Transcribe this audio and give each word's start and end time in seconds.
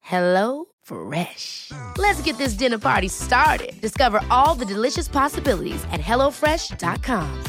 Hello 0.00 0.66
Fresh. 0.82 1.72
Let's 1.98 2.20
get 2.22 2.36
this 2.38 2.54
dinner 2.54 2.78
party 2.78 3.08
started. 3.08 3.80
Discover 3.80 4.20
all 4.30 4.54
the 4.54 4.64
delicious 4.66 5.08
possibilities 5.08 5.82
at 5.92 6.00
hellofresh.com. 6.00 7.44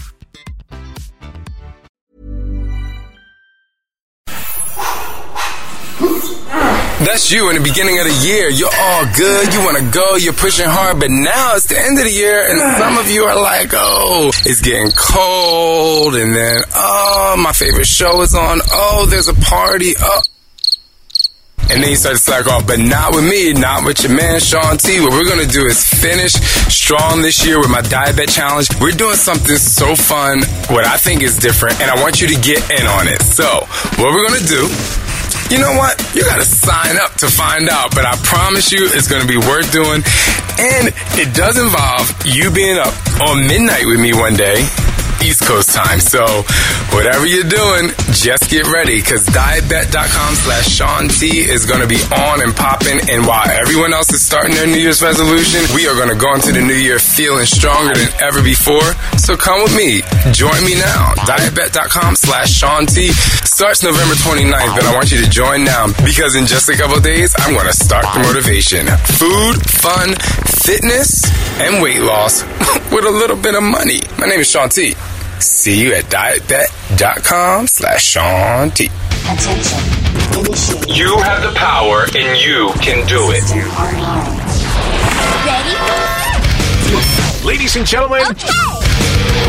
That's 7.02 7.32
you 7.32 7.50
in 7.50 7.56
the 7.56 7.64
beginning 7.64 7.98
of 7.98 8.06
the 8.06 8.14
year. 8.28 8.50
You're 8.50 8.70
all 8.72 9.06
good. 9.18 9.52
You 9.52 9.60
want 9.66 9.78
to 9.78 9.90
go. 9.92 10.18
You're 10.18 10.34
pushing 10.34 10.68
hard. 10.68 11.00
But 11.00 11.10
now 11.10 11.56
it's 11.56 11.66
the 11.66 11.80
end 11.80 11.98
of 11.98 12.06
the 12.06 12.12
year 12.12 12.46
and 12.48 12.60
some 12.78 12.98
of 13.00 13.10
you 13.10 13.24
are 13.24 13.42
like, 13.42 13.72
oh, 13.74 14.30
it's 14.46 14.62
getting 14.62 14.92
cold. 14.92 16.14
And 16.14 16.36
then, 16.36 16.62
oh, 16.76 17.36
my 17.40 17.54
favorite 17.54 17.88
show 17.88 18.22
is 18.22 18.36
on. 18.36 18.60
Oh, 18.72 19.08
there's 19.10 19.28
a 19.28 19.34
party. 19.34 19.94
Oh. 20.00 20.22
And 21.72 21.82
then 21.82 21.92
you 21.92 21.96
start 21.96 22.18
to 22.18 22.22
slack 22.22 22.48
off, 22.48 22.68
but 22.68 22.80
not 22.80 23.16
with 23.16 23.24
me, 23.24 23.54
not 23.54 23.86
with 23.86 24.04
your 24.04 24.12
man 24.12 24.42
Shaun 24.42 24.78
T. 24.78 25.00
What 25.00 25.12
we're 25.12 25.28
gonna 25.28 25.48
do 25.48 25.66
is 25.66 25.82
finish 25.88 26.34
strong 26.68 27.22
this 27.22 27.46
year 27.46 27.60
with 27.60 27.72
my 27.72 27.80
diet 27.80 28.20
challenge. 28.28 28.68
We're 28.82 28.92
doing 28.92 29.16
something 29.16 29.56
so 29.56 29.96
fun, 29.96 30.44
what 30.68 30.86
I 30.86 30.98
think 30.98 31.24
is 31.24 31.38
different, 31.38 31.80
and 31.80 31.90
I 31.90 31.96
want 32.02 32.20
you 32.20 32.28
to 32.28 32.36
get 32.36 32.60
in 32.72 32.86
on 32.88 33.08
it. 33.08 33.22
So, 33.24 33.48
what 33.96 34.12
we're 34.12 34.28
gonna 34.28 34.46
do 34.46 34.68
you 35.52 35.60
know 35.60 35.76
what? 35.76 36.00
You 36.16 36.24
gotta 36.24 36.46
sign 36.46 36.96
up 36.96 37.16
to 37.16 37.28
find 37.28 37.68
out, 37.68 37.94
but 37.96 38.06
I 38.06 38.16
promise 38.24 38.72
you 38.72 38.88
it's 38.88 39.08
gonna 39.08 39.28
be 39.28 39.36
worth 39.36 39.72
doing. 39.72 40.04
And 40.60 40.92
it 41.20 41.36
does 41.36 41.60
involve 41.60 42.08
you 42.26 42.52
being 42.52 42.78
up 42.78 42.94
on 43.20 43.48
midnight 43.48 43.86
with 43.86 44.00
me 44.00 44.14
one 44.14 44.36
day 44.36 44.64
East 45.24 45.46
Coast 45.46 45.70
time. 45.76 46.00
So 46.00 46.26
whatever 46.96 47.26
you're 47.26 47.48
doing, 47.48 47.90
just 48.12 48.50
get 48.50 48.66
ready 48.68 49.00
because 49.02 49.26
dietbet.com 49.28 50.36
slash 50.36 50.68
Shaun 50.68 51.08
T 51.10 51.40
is 51.40 51.66
going 51.66 51.82
to 51.82 51.88
be 51.88 52.02
on 52.12 52.42
and 52.42 52.56
popping. 52.56 53.00
And 53.10 53.26
while 53.26 53.48
everyone 53.50 53.94
else 53.94 54.12
is 54.14 54.24
starting 54.24 54.56
their 54.56 54.68
New 54.68 54.82
Year's 54.82 55.02
resolution, 55.02 55.62
we 55.76 55.88
are 55.88 55.96
going 55.96 56.10
to 56.10 56.20
go 56.20 56.34
into 56.34 56.52
the 56.52 56.62
new 56.62 56.78
year 56.78 57.00
feeling 57.00 57.46
stronger 57.46 57.94
than 57.94 58.10
ever 58.22 58.42
before. 58.42 58.86
So 59.18 59.38
come 59.38 59.64
with 59.64 59.76
me. 59.76 60.02
Join 60.34 60.58
me 60.66 60.76
now. 60.76 61.14
Dietbet.com 61.26 62.16
slash 62.16 62.52
Shaun 62.52 62.86
T 62.86 63.14
starts 63.46 63.84
November 63.84 64.16
29th, 64.16 64.74
but 64.76 64.86
I 64.86 64.94
want 64.94 65.12
you 65.12 65.22
to 65.24 65.30
join 65.30 65.64
now 65.64 65.88
because 66.04 66.36
in 66.36 66.48
just 66.48 66.70
a 66.70 66.76
couple 66.76 67.00
days, 67.00 67.36
I'm 67.38 67.54
going 67.54 67.68
to 67.68 67.74
start 67.74 68.06
the 68.14 68.24
motivation. 68.24 68.88
Food, 69.22 69.62
fun, 69.70 70.16
fitness, 70.66 71.30
and 71.60 71.82
weight 71.82 72.02
loss 72.02 72.44
with 72.92 73.06
a 73.06 73.12
little 73.12 73.38
bit 73.38 73.56
of 73.56 73.64
money. 73.64 74.00
My 74.18 74.26
name 74.26 74.40
is 74.40 74.50
Shaun 74.50 74.70
T. 74.70 74.96
See 75.42 75.82
you 75.82 75.94
at 75.96 76.06
dietbet.com 76.06 77.66
slash 77.66 78.06
Shaun 78.06 78.70
T. 78.72 78.90
Attention. 79.26 79.80
Initiate. 80.38 80.96
You 80.96 81.18
have 81.18 81.42
the 81.42 81.52
power 81.58 82.06
and 82.16 82.38
you 82.40 82.70
can 82.78 83.06
do 83.08 83.34
it. 83.34 83.42
Ready? 85.46 85.74
Ladies 87.46 87.76
and 87.76 87.88
gentlemen, 87.88 88.22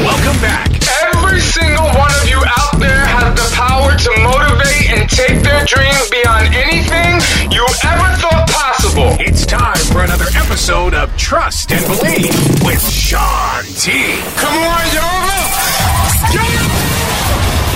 welcome 0.00 0.41
back. 0.41 0.72
Every 1.12 1.41
single 1.41 1.84
one 1.92 2.10
of 2.20 2.28
you 2.28 2.41
out 2.41 2.81
there 2.81 3.04
has 3.04 3.36
the 3.36 3.48
power 3.54 3.92
to 3.92 4.10
motivate 4.25 4.97
and 4.97 5.04
take 5.10 5.44
their 5.44 5.64
dreams 5.69 6.08
beyond 6.08 6.54
anything 6.56 7.20
you 7.52 7.64
ever 7.84 8.08
thought 8.16 8.48
possible. 8.48 8.81
It's 8.94 9.47
time 9.47 9.75
for 9.91 10.03
another 10.03 10.26
episode 10.36 10.92
of 10.92 11.16
Trust 11.16 11.72
and 11.72 11.82
Believe 11.86 12.28
with 12.62 12.86
Shaun 12.86 13.64
T. 13.64 14.20
Come 14.36 14.53
on, 14.53 14.84
y'all. 14.92 15.48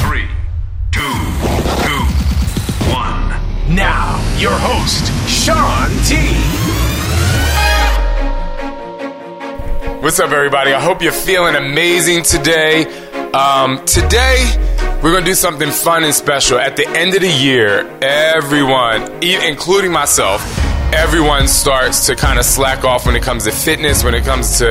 Three, 0.03 0.28
two, 0.93 1.00
two, 1.82 2.05
one. 2.93 3.75
Now, 3.75 4.21
your 4.38 4.53
host, 4.53 5.10
Shaun 5.26 5.88
T. 6.05 6.16
What's 10.03 10.21
up, 10.21 10.32
everybody? 10.32 10.75
I 10.75 10.81
hope 10.81 11.00
you're 11.00 11.12
feeling 11.12 11.55
amazing 11.56 12.25
today. 12.25 12.84
Um, 13.32 13.82
today, 13.87 14.44
we're 15.03 15.12
going 15.12 15.25
to 15.25 15.31
do 15.31 15.34
something 15.34 15.71
fun 15.71 16.05
and 16.05 16.15
special. 16.15 16.59
At 16.59 16.76
the 16.76 16.87
end 16.88 17.15
of 17.15 17.22
the 17.22 17.32
year, 17.32 17.88
everyone, 18.03 19.25
e- 19.25 19.49
including 19.49 19.93
myself, 19.93 20.43
everyone 20.97 21.47
starts 21.47 22.07
to 22.07 22.17
kind 22.17 22.39
of 22.39 22.45
slack 22.45 22.83
off 22.83 23.05
when 23.05 23.15
it 23.15 23.23
comes 23.23 23.45
to 23.45 23.53
fitness, 23.53 24.03
when 24.03 24.15
it 24.15 24.25
comes 24.25 24.59
to 24.59 24.71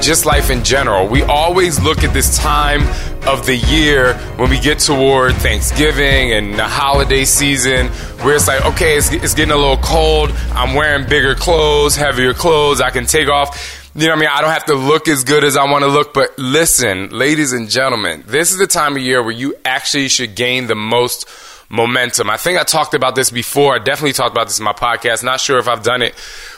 just 0.00 0.24
life 0.24 0.48
in 0.48 0.62
general. 0.62 1.08
We 1.08 1.22
always 1.22 1.82
look 1.82 2.04
at 2.04 2.14
this 2.14 2.38
time 2.38 2.82
of 3.26 3.44
the 3.44 3.56
year 3.56 4.14
when 4.36 4.50
we 4.50 4.60
get 4.60 4.78
toward 4.78 5.34
Thanksgiving 5.34 6.32
and 6.32 6.56
the 6.56 6.64
holiday 6.64 7.24
season 7.24 7.88
where 8.22 8.36
it's 8.36 8.46
like, 8.46 8.64
okay, 8.64 8.96
it's, 8.96 9.12
it's 9.12 9.34
getting 9.34 9.52
a 9.52 9.56
little 9.56 9.78
cold. 9.78 10.30
I'm 10.52 10.74
wearing 10.76 11.08
bigger 11.08 11.34
clothes, 11.34 11.96
heavier 11.96 12.34
clothes. 12.34 12.80
I 12.80 12.90
can 12.90 13.06
take 13.06 13.28
off. 13.28 13.90
You 13.96 14.06
know 14.06 14.10
what 14.10 14.18
I 14.18 14.20
mean? 14.20 14.30
I 14.32 14.40
don't 14.42 14.50
have 14.50 14.66
to 14.66 14.74
look 14.74 15.08
as 15.08 15.24
good 15.24 15.42
as 15.42 15.56
I 15.56 15.68
want 15.68 15.82
to 15.82 15.88
look. 15.88 16.14
But 16.14 16.38
listen, 16.38 17.10
ladies 17.10 17.52
and 17.52 17.68
gentlemen, 17.68 18.22
this 18.26 18.52
is 18.52 18.58
the 18.58 18.68
time 18.68 18.94
of 18.94 19.02
year 19.02 19.22
where 19.22 19.32
you 19.32 19.56
actually 19.64 20.08
should 20.08 20.36
gain 20.36 20.68
the 20.68 20.76
most 20.76 21.28
momentum. 21.68 22.30
I 22.30 22.36
think 22.36 22.58
I 22.58 22.64
talked 22.64 22.94
about 22.94 23.14
this 23.14 23.30
before. 23.30 23.74
I 23.74 23.78
definitely 23.78 24.12
talked 24.12 24.32
about 24.32 24.48
this 24.48 24.58
in 24.58 24.64
my 24.64 24.72
podcast. 24.72 25.24
Not 25.24 25.40
sure 25.40 25.58
if 25.58 25.68
I've 25.68 25.82
done 25.82 26.02
it 26.02 26.14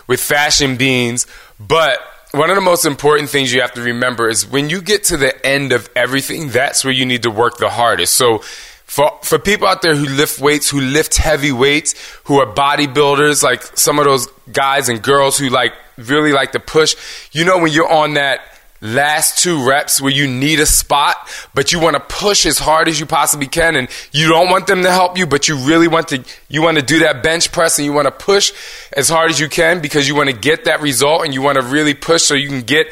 with 0.07 0.21
Fashion 0.21 0.77
Beans, 0.77 1.27
but 1.59 1.99
one 2.33 2.51
of 2.51 2.57
the 2.57 2.63
most 2.63 2.85
important 2.85 3.31
things 3.31 3.53
you 3.53 3.61
have 3.61 3.73
to 3.75 3.83
remember 3.83 4.29
is 4.29 4.47
when 4.47 4.69
you 4.69 4.83
get 4.83 5.05
to 5.05 5.17
the 5.17 5.47
end 5.47 5.73
of 5.73 5.89
everything, 5.97 6.51
that's 6.51 6.85
where 6.85 6.93
you 6.93 7.07
need 7.07 7.23
to 7.23 7.31
work 7.31 7.57
the 7.57 7.71
hardest. 7.71 8.15
So 8.15 8.39
for 8.87 9.19
for 9.23 9.39
people 9.39 9.67
out 9.67 9.83
there 9.83 9.95
who 9.95 10.07
lift 10.07 10.41
weights, 10.41 10.71
who 10.71 10.81
lift 10.81 11.17
heavy 11.17 11.53
weights, 11.53 11.95
who 12.25 12.39
are 12.39 12.47
bodybuilders, 12.47 13.43
like 13.43 13.63
some 13.77 13.99
of 13.99 14.05
those 14.05 14.27
guys 14.53 14.89
and 14.89 15.03
girls 15.03 15.39
who 15.39 15.49
like 15.49 15.75
really 15.97 16.33
like 16.33 16.53
to 16.53 16.61
push, 16.61 16.95
you 17.33 17.45
know 17.45 17.59
when 17.59 17.73
you're 17.73 17.91
on 17.91 18.15
that 18.15 18.41
last 18.87 19.39
two 19.39 19.67
reps 19.67 20.01
where 20.01 20.13
you 20.13 20.29
need 20.29 20.61
a 20.61 20.67
spot, 20.67 21.17
but 21.55 21.73
you 21.73 21.81
want 21.81 21.95
to 21.95 22.01
push 22.01 22.47
as 22.47 22.59
hard 22.59 22.89
as 22.89 22.99
you 22.99 23.07
possibly 23.07 23.47
can 23.47 23.77
and 23.77 23.89
you 24.13 24.29
don't 24.29 24.51
want 24.51 24.67
them 24.67 24.83
to 24.83 24.91
help 24.91 25.19
you, 25.19 25.27
but 25.27 25.49
you 25.49 25.57
really 25.57 25.89
want 25.89 26.09
to 26.09 26.25
you 26.49 26.63
want 26.63 26.79
to 26.79 26.83
do 26.83 27.01
that 27.01 27.23
bench 27.23 27.53
press 27.53 27.79
and 27.79 27.87
you 27.87 27.93
want 27.93 28.07
to 28.07 28.13
push 28.13 28.53
as 28.93 29.09
hard 29.09 29.31
as 29.31 29.41
you 29.41 29.49
can 29.49 29.81
because 29.81 30.09
you 30.09 30.15
want 30.15 30.31
to 30.31 30.37
get 30.37 30.65
that 30.65 30.81
result 30.81 31.25
and 31.25 31.35
you 31.35 31.43
want 31.43 31.57
to 31.57 31.63
really 31.63 31.95
push 31.95 32.23
so 32.23 32.35
you 32.35 32.49
can 32.49 32.63
get 32.63 32.87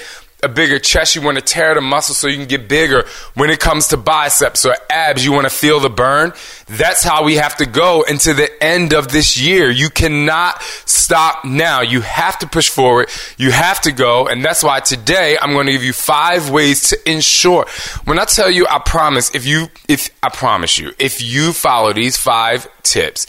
a 0.44 0.48
bigger 0.48 0.78
chest, 0.78 1.16
you 1.16 1.22
want 1.22 1.38
to 1.38 1.42
tear 1.42 1.74
the 1.74 1.80
muscle 1.80 2.14
so 2.14 2.28
you 2.28 2.36
can 2.36 2.46
get 2.46 2.68
bigger. 2.68 3.04
When 3.34 3.50
it 3.50 3.58
comes 3.58 3.88
to 3.88 3.96
biceps 3.96 4.64
or 4.64 4.76
abs, 4.90 5.24
you 5.24 5.32
want 5.32 5.46
to 5.46 5.54
feel 5.54 5.80
the 5.80 5.88
burn. 5.88 6.32
That's 6.66 7.02
how 7.02 7.24
we 7.24 7.36
have 7.36 7.56
to 7.56 7.66
go 7.66 8.02
into 8.02 8.34
the 8.34 8.50
end 8.62 8.92
of 8.92 9.08
this 9.08 9.40
year. 9.40 9.70
You 9.70 9.90
cannot 9.90 10.62
stop 10.62 11.44
now. 11.44 11.80
You 11.80 12.02
have 12.02 12.38
to 12.40 12.46
push 12.46 12.68
forward. 12.68 13.08
You 13.38 13.50
have 13.50 13.80
to 13.82 13.92
go. 13.92 14.28
And 14.28 14.44
that's 14.44 14.62
why 14.62 14.80
today 14.80 15.36
I'm 15.40 15.52
going 15.52 15.66
to 15.66 15.72
give 15.72 15.82
you 15.82 15.92
five 15.92 16.50
ways 16.50 16.90
to 16.90 17.10
ensure. 17.10 17.66
When 18.04 18.18
I 18.18 18.24
tell 18.24 18.50
you, 18.50 18.66
I 18.68 18.78
promise, 18.78 19.34
if 19.34 19.46
you, 19.46 19.68
if 19.88 20.10
I 20.22 20.28
promise 20.28 20.78
you, 20.78 20.92
if 20.98 21.22
you 21.22 21.52
follow 21.52 21.92
these 21.92 22.16
five 22.16 22.68
tips, 22.82 23.26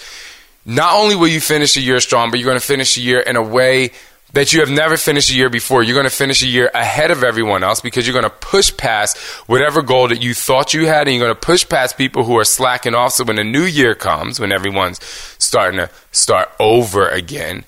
not 0.66 0.96
only 0.96 1.16
will 1.16 1.28
you 1.28 1.40
finish 1.40 1.76
the 1.76 1.82
year 1.82 2.00
strong, 2.00 2.32
but 2.32 2.40
you're 2.40 2.48
going 2.48 2.60
to 2.60 2.66
finish 2.66 2.96
the 2.96 3.02
year 3.02 3.20
in 3.20 3.36
a 3.36 3.44
way 3.44 3.92
that 4.36 4.52
you 4.52 4.60
have 4.60 4.70
never 4.70 4.98
finished 4.98 5.32
a 5.32 5.34
year 5.34 5.50
before. 5.50 5.82
You're 5.82 5.94
going 5.96 6.10
to 6.10 6.16
finish 6.16 6.44
a 6.44 6.48
year 6.48 6.70
ahead 6.74 7.10
of 7.10 7.24
everyone 7.24 7.64
else 7.64 7.80
because 7.80 8.06
you're 8.06 8.14
going 8.14 8.30
to 8.30 8.30
push 8.30 8.76
past 8.76 9.18
whatever 9.48 9.82
goal 9.82 10.10
that 10.10 10.22
you 10.22 10.34
thought 10.34 10.74
you 10.74 10.88
had, 10.88 11.08
and 11.08 11.16
you're 11.16 11.26
going 11.26 11.34
to 11.34 11.40
push 11.40 11.68
past 11.68 11.98
people 11.98 12.26
who 12.26 12.38
are 12.38 12.44
slacking 12.44 12.94
off. 12.94 13.14
So 13.14 13.24
when 13.24 13.38
the 13.38 13.46
new 13.46 13.64
year 13.64 13.96
comes, 13.96 14.38
when 14.40 14.52
everyone's 14.52 15.02
starting 15.40 15.80
to 15.80 15.90
start 16.12 16.52
over 16.60 17.08
again, 17.08 17.64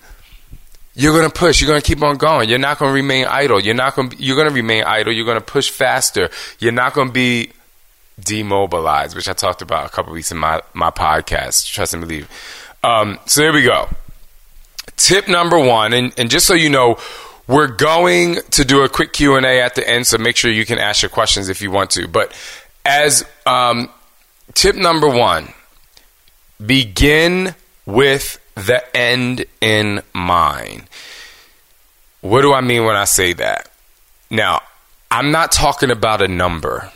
you're 0.94 1.14
going 1.18 1.30
to 1.30 1.34
push. 1.34 1.62
You're 1.62 1.70
going 1.70 1.82
to 1.82 1.88
keep 1.88 2.04
on 2.04 2.18
going. 2.18 2.50
You're 2.50 2.60
not 2.60 2.80
going 2.80 2.90
to 2.90 2.96
remain 2.96 3.28
idle. 3.28 3.62
You're 3.62 3.74
not 3.74 3.96
going. 3.96 4.10
To, 4.10 4.18
you're 4.22 4.36
going 4.36 4.50
to 4.50 4.54
remain 4.54 4.84
idle. 4.84 5.14
You're 5.14 5.26
going 5.26 5.40
to 5.40 5.46
push 5.46 5.70
faster. 5.70 6.30
You're 6.60 6.74
not 6.74 6.94
going 6.94 7.08
to 7.08 7.14
be 7.14 7.52
demobilized, 8.20 9.16
which 9.16 9.30
I 9.30 9.34
talked 9.34 9.62
about 9.62 9.86
a 9.86 9.90
couple 9.90 10.12
weeks 10.12 10.34
in 10.34 10.38
my 10.38 10.62
my 10.74 10.92
podcast. 10.92 11.72
Trust 11.72 11.94
and 11.94 12.02
believe. 12.02 12.30
Um, 12.84 13.20
so 13.26 13.42
there 13.42 13.54
we 13.54 13.64
go 13.64 13.88
tip 14.96 15.28
number 15.28 15.60
one, 15.60 15.94
and, 15.94 16.14
and 16.18 16.30
just 16.30 16.48
so 16.48 16.54
you 16.54 16.70
know, 16.70 16.98
we're 17.48 17.68
going 17.68 18.36
to 18.52 18.66
do 18.66 18.84
a 18.84 18.90
quick 18.90 19.14
q&a 19.14 19.62
at 19.62 19.76
the 19.76 19.90
end 19.90 20.06
so 20.06 20.18
make 20.18 20.36
sure 20.36 20.52
you 20.52 20.66
can 20.66 20.78
ask 20.78 21.02
your 21.02 21.10
questions 21.10 21.50
if 21.50 21.62
you 21.62 21.72
want 21.72 21.90
to. 21.92 22.08
But 22.08 22.34
as 22.86 23.26
um, 23.46 23.90
tip 24.54 24.76
number 24.76 25.08
one 25.08 25.54
begin 26.66 27.56
with 27.86 28.40
the 28.56 28.84
end 28.96 29.46
in 29.62 30.02
mind. 30.14 30.88
What 32.22 32.42
do 32.42 32.54
i 32.54 32.62
mean 32.62 32.84
when 32.84 32.96
i 32.96 33.06
say 33.06 33.34
that? 33.34 33.72
Now 34.30 34.62
i'm 35.10 35.32
not 35.32 35.52
talking 35.52 35.92
about 35.92 36.22
a 36.22 36.28
number. 36.28 36.92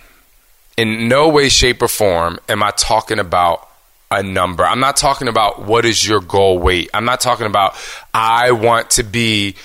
In 0.78 1.08
no 1.08 1.30
way 1.30 1.50
shape 1.50 1.82
or 1.82 1.88
form 1.88 2.40
am 2.50 2.64
i 2.64 2.72
talking 2.72 3.20
about 3.20 3.70
a 4.12 4.22
number. 4.22 4.66
I'm 4.66 4.82
not 4.82 4.98
talking 4.98 5.28
about 5.28 5.62
what 5.62 5.86
is 5.86 6.06
your 6.06 6.20
goal 6.20 6.60
weight. 6.60 6.90
I'm 6.94 7.06
not 7.06 7.22
talking 7.22 7.48
about 7.48 7.76
I 8.14 8.52
want 8.52 8.92
to 8.92 9.04
be 9.04 9.56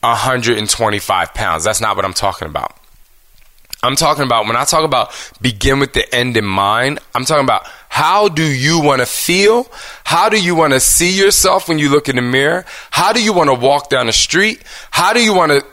125 0.00 1.34
pounds. 1.34 1.64
That's 1.64 1.80
not 1.80 1.96
what 1.96 2.04
I'm 2.04 2.14
talking 2.14 2.48
about. 2.48 2.76
I'm 3.82 3.96
talking 3.96 4.24
about 4.24 4.46
when 4.46 4.56
I 4.56 4.64
talk 4.64 4.84
about 4.84 5.12
begin 5.40 5.80
with 5.80 5.94
the 5.94 6.14
end 6.14 6.36
in 6.36 6.44
mind, 6.44 6.98
I'm 7.14 7.24
talking 7.24 7.44
about 7.44 7.66
how 7.88 8.28
do 8.28 8.44
you 8.44 8.80
want 8.80 9.00
to 9.00 9.06
feel? 9.06 9.66
How 10.04 10.28
do 10.28 10.40
you 10.40 10.54
want 10.54 10.74
to 10.74 10.80
see 10.80 11.18
yourself 11.18 11.68
when 11.68 11.78
you 11.78 11.90
look 11.90 12.08
in 12.08 12.16
the 12.16 12.22
mirror? 12.22 12.66
How 12.90 13.12
do 13.12 13.22
you 13.22 13.32
want 13.32 13.48
to 13.48 13.54
walk 13.54 13.88
down 13.88 14.06
the 14.06 14.12
street? 14.12 14.62
How 14.90 15.12
do 15.12 15.22
you 15.22 15.34
want 15.34 15.52
to 15.52 15.64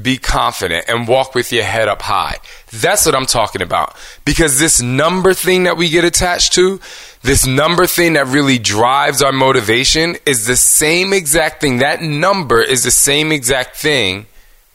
be 0.00 0.16
confident 0.16 0.86
and 0.88 1.06
walk 1.06 1.34
with 1.34 1.52
your 1.52 1.64
head 1.64 1.88
up 1.88 2.02
high. 2.02 2.36
That's 2.72 3.04
what 3.04 3.14
I'm 3.14 3.26
talking 3.26 3.60
about. 3.60 3.94
Because 4.24 4.58
this 4.58 4.80
number 4.80 5.34
thing 5.34 5.64
that 5.64 5.76
we 5.76 5.90
get 5.90 6.04
attached 6.04 6.54
to, 6.54 6.80
this 7.22 7.46
number 7.46 7.86
thing 7.86 8.14
that 8.14 8.26
really 8.26 8.58
drives 8.58 9.22
our 9.22 9.32
motivation 9.32 10.16
is 10.24 10.46
the 10.46 10.56
same 10.56 11.12
exact 11.12 11.60
thing. 11.60 11.78
That 11.78 12.00
number 12.00 12.62
is 12.62 12.84
the 12.84 12.90
same 12.90 13.32
exact 13.32 13.76
thing 13.76 14.26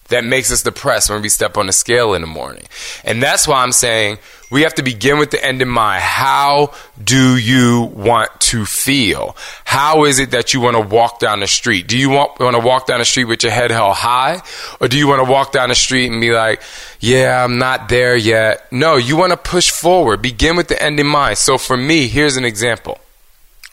that 0.10 0.24
makes 0.24 0.52
us 0.52 0.64
depressed 0.64 1.10
when 1.10 1.22
we 1.22 1.30
step 1.30 1.58
on 1.58 1.68
the 1.68 1.74
scale 1.74 2.14
in 2.14 2.22
the 2.22 2.28
morning. 2.28 2.64
And 3.04 3.22
that's 3.22 3.48
why 3.48 3.64
I'm 3.64 3.72
saying 3.72 4.19
we 4.49 4.61
have 4.61 4.75
to 4.75 4.83
begin 4.83 5.19
with 5.19 5.31
the 5.31 5.44
end 5.44 5.61
in 5.61 5.67
mind. 5.67 6.01
How 6.01 6.73
do 7.01 7.38
you 7.38 7.91
want 7.94 8.29
to 8.41 8.65
feel? 8.65 9.35
How 9.65 10.05
is 10.05 10.19
it 10.19 10.31
that 10.31 10.53
you 10.53 10.61
want 10.61 10.77
to 10.77 10.81
walk 10.81 11.19
down 11.19 11.41
the 11.41 11.47
street? 11.47 11.88
Do 11.88 11.97
you 11.97 12.09
want, 12.09 12.39
want 12.39 12.55
to 12.55 12.61
walk 12.61 12.88
down 12.88 12.99
the 12.99 13.05
street 13.05 13.25
with 13.25 13.44
your 13.44 13.51
head 13.51 13.71
held 13.71 13.95
high? 13.95 14.41
Or 14.79 14.88
do 14.88 14.97
you 14.97 15.07
want 15.07 15.25
to 15.25 15.29
walk 15.29 15.51
down 15.51 15.69
the 15.69 15.75
street 15.75 16.11
and 16.11 16.21
be 16.21 16.31
like, 16.31 16.61
yeah, 16.99 17.44
I'm 17.44 17.57
not 17.57 17.89
there 17.89 18.15
yet? 18.15 18.71
No, 18.71 18.95
you 18.95 19.17
want 19.17 19.31
to 19.31 19.38
push 19.38 19.69
forward. 19.69 20.21
Begin 20.21 20.55
with 20.55 20.69
the 20.69 20.81
end 20.81 20.99
in 20.99 21.07
mind. 21.07 21.38
So 21.38 21.57
for 21.57 21.75
me, 21.75 22.07
here's 22.07 22.38
an 22.38 22.45
example. 22.45 22.99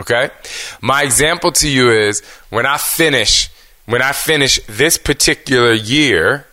Okay? 0.00 0.30
My 0.80 1.02
example 1.02 1.52
to 1.52 1.68
you 1.68 1.92
is 1.92 2.20
when 2.50 2.66
I 2.66 2.78
finish, 2.78 3.48
when 3.86 4.02
I 4.02 4.10
finish 4.10 4.58
this 4.66 4.98
particular 4.98 5.72
year, 5.72 6.46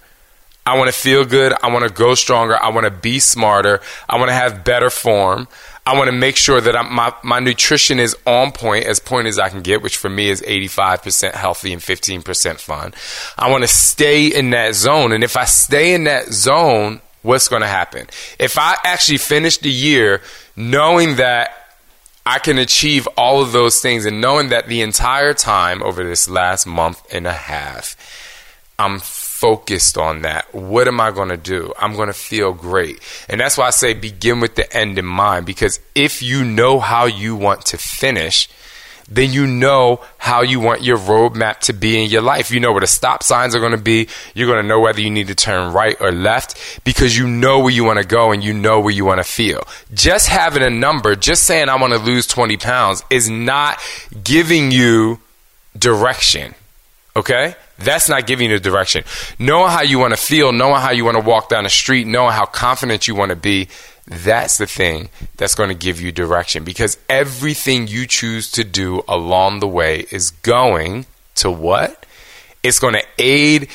I 0.66 0.78
want 0.78 0.90
to 0.90 0.98
feel 0.98 1.26
good. 1.26 1.54
I 1.64 1.72
want 1.72 1.88
to 1.88 1.94
go 1.94 2.14
stronger. 2.14 2.62
I 2.62 2.70
want 2.70 2.86
to 2.86 2.92
be 2.92 3.20
smarter. 3.20 3.82
I 4.08 4.18
want 4.18 4.30
to 4.30 4.34
have 4.34 4.64
better 4.64 4.90
form. 4.90 5.48
I 5.86 5.98
want 5.98 6.08
to 6.08 6.16
make 6.16 6.36
sure 6.36 6.62
that 6.62 6.76
I'm, 6.76 6.94
my, 6.94 7.14
my 7.24 7.40
nutrition 7.40 8.00
is 8.00 8.16
on 8.28 8.52
point, 8.52 8.86
as 8.86 9.00
point 9.00 9.28
as 9.28 9.40
I 9.40 9.50
can 9.50 9.62
get, 9.62 9.82
which 9.82 9.98
for 9.98 10.10
me 10.10 10.30
is 10.30 10.42
85% 10.42 11.34
healthy 11.34 11.74
and 11.74 11.82
15% 11.82 12.60
fun. 12.60 12.94
I 13.38 13.50
want 13.50 13.64
to 13.64 13.68
stay 13.68 14.28
in 14.28 14.52
that 14.52 14.76
zone. 14.76 15.12
And 15.12 15.24
if 15.24 15.36
I 15.36 15.46
stay 15.46 15.96
in 15.96 16.04
that 16.04 16.32
zone, 16.32 17.02
what's 17.24 17.48
going 17.48 17.64
to 17.64 17.68
happen? 17.68 18.08
If 18.38 18.60
I 18.60 18.78
actually 18.84 19.18
finish 19.18 19.58
the 19.58 19.72
year 19.72 20.22
knowing 20.56 21.16
that 21.16 21.58
I 22.26 22.38
can 22.38 22.60
achieve 22.60 23.08
all 23.18 23.42
of 23.42 23.52
those 23.52 23.82
things 23.82 24.06
and 24.06 24.22
knowing 24.22 24.50
that 24.50 24.68
the 24.68 24.82
entire 24.82 25.34
time 25.34 25.82
over 25.82 26.04
this 26.04 26.30
last 26.30 26.68
month 26.68 27.02
and 27.12 27.26
a 27.26 27.34
half, 27.34 27.96
I'm 28.82 28.98
focused 29.00 29.96
on 29.96 30.24
that. 30.24 30.52
What 30.56 30.88
am 30.88 31.00
I 31.00 31.12
going 31.12 31.30
to 31.30 31.38
do? 31.38 31.72
I'm 31.80 31.96
going 31.96 32.08
to 32.08 32.14
feel 32.14 32.52
great. 32.52 33.00
And 33.30 33.40
that's 33.40 33.56
why 33.56 33.68
I 33.68 33.70
say 33.70 33.94
begin 33.94 34.40
with 34.40 34.56
the 34.56 34.76
end 34.76 34.98
in 34.98 35.06
mind 35.06 35.46
because 35.46 35.80
if 35.94 36.24
you 36.24 36.44
know 36.44 36.80
how 36.80 37.06
you 37.06 37.36
want 37.36 37.64
to 37.68 37.78
finish, 37.78 38.50
then 39.08 39.32
you 39.32 39.46
know 39.46 40.02
how 40.18 40.42
you 40.42 40.60
want 40.60 40.82
your 40.82 40.98
roadmap 40.98 41.60
to 41.60 41.74
be 41.74 42.04
in 42.04 42.10
your 42.10 42.24
life. 42.24 42.50
You 42.50 42.60
know 42.60 42.72
where 42.72 42.82
the 42.82 42.88
stop 42.88 43.22
signs 43.22 43.54
are 43.54 43.60
going 43.60 43.74
to 43.74 43.78
be. 43.78 44.08
You're 44.34 44.48
going 44.48 44.64
to 44.64 44.68
know 44.68 44.80
whether 44.80 45.00
you 45.00 45.12
need 45.12 45.28
to 45.28 45.36
turn 45.36 45.74
right 45.74 45.96
or 46.02 46.12
left 46.12 46.84
because 46.84 47.16
you 47.16 47.28
know 47.28 47.60
where 47.60 47.74
you 47.74 47.84
want 47.84 48.00
to 48.00 48.08
go 48.08 48.32
and 48.32 48.44
you 48.44 48.54
know 48.54 48.80
where 48.80 48.94
you 48.94 49.06
want 49.06 49.20
to 49.20 49.24
feel. 49.24 49.68
Just 49.94 50.28
having 50.28 50.64
a 50.64 50.72
number, 50.72 51.14
just 51.16 51.44
saying 51.44 51.70
I 51.70 51.76
want 51.76 51.94
to 51.94 52.00
lose 52.00 52.26
20 52.26 52.58
pounds 52.58 53.04
is 53.12 53.30
not 53.30 53.80
giving 54.24 54.72
you 54.72 55.20
direction. 55.78 56.56
Okay? 57.16 57.56
That's 57.78 58.08
not 58.08 58.28
giving 58.28 58.50
you 58.50 58.60
direction. 58.60 59.04
Knowing 59.38 59.70
how 59.70 59.82
you 59.82 60.00
want 60.00 60.14
to 60.14 60.20
feel, 60.20 60.52
knowing 60.52 60.80
how 60.80 60.92
you 60.92 61.04
want 61.04 61.18
to 61.18 61.24
walk 61.24 61.50
down 61.50 61.64
the 61.66 61.70
street, 61.70 62.08
knowing 62.08 62.32
how 62.32 62.46
confident 62.46 63.08
you 63.08 63.16
want 63.16 63.30
to 63.30 63.36
be, 63.36 63.68
that's 64.08 64.58
the 64.58 64.68
thing 64.68 65.10
that's 65.38 65.56
going 65.56 65.70
to 65.70 65.76
give 65.76 66.02
you 66.02 66.12
direction 66.12 66.64
because 66.64 66.98
everything 67.08 67.88
you 67.88 68.06
choose 68.06 68.52
to 68.52 68.64
do 68.64 69.04
along 69.08 69.60
the 69.60 69.68
way 69.68 70.06
is 70.12 70.32
going 70.32 71.06
to 71.36 71.52
what? 71.52 72.06
It's 72.64 72.80
going 72.80 72.94
to 72.96 73.04
aid, 73.18 73.70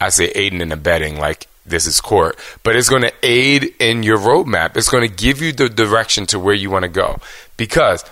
I 0.00 0.08
say 0.08 0.32
aiding 0.34 0.62
and 0.62 0.72
abetting, 0.72 1.18
like 1.18 1.46
this 1.66 1.86
is 1.86 2.00
court, 2.00 2.38
but 2.62 2.74
it's 2.74 2.88
going 2.88 3.02
to 3.02 3.12
aid 3.22 3.74
in 3.78 4.02
your 4.02 4.18
roadmap. 4.18 4.76
It's 4.76 4.88
going 4.88 5.08
to 5.08 5.14
give 5.14 5.40
you 5.40 5.52
the 5.52 5.68
direction 5.68 6.26
to 6.26 6.38
where 6.38 6.54
you 6.54 6.70
want 6.70 6.82
to 6.84 6.88
go. 6.88 7.18
Because 7.56 8.04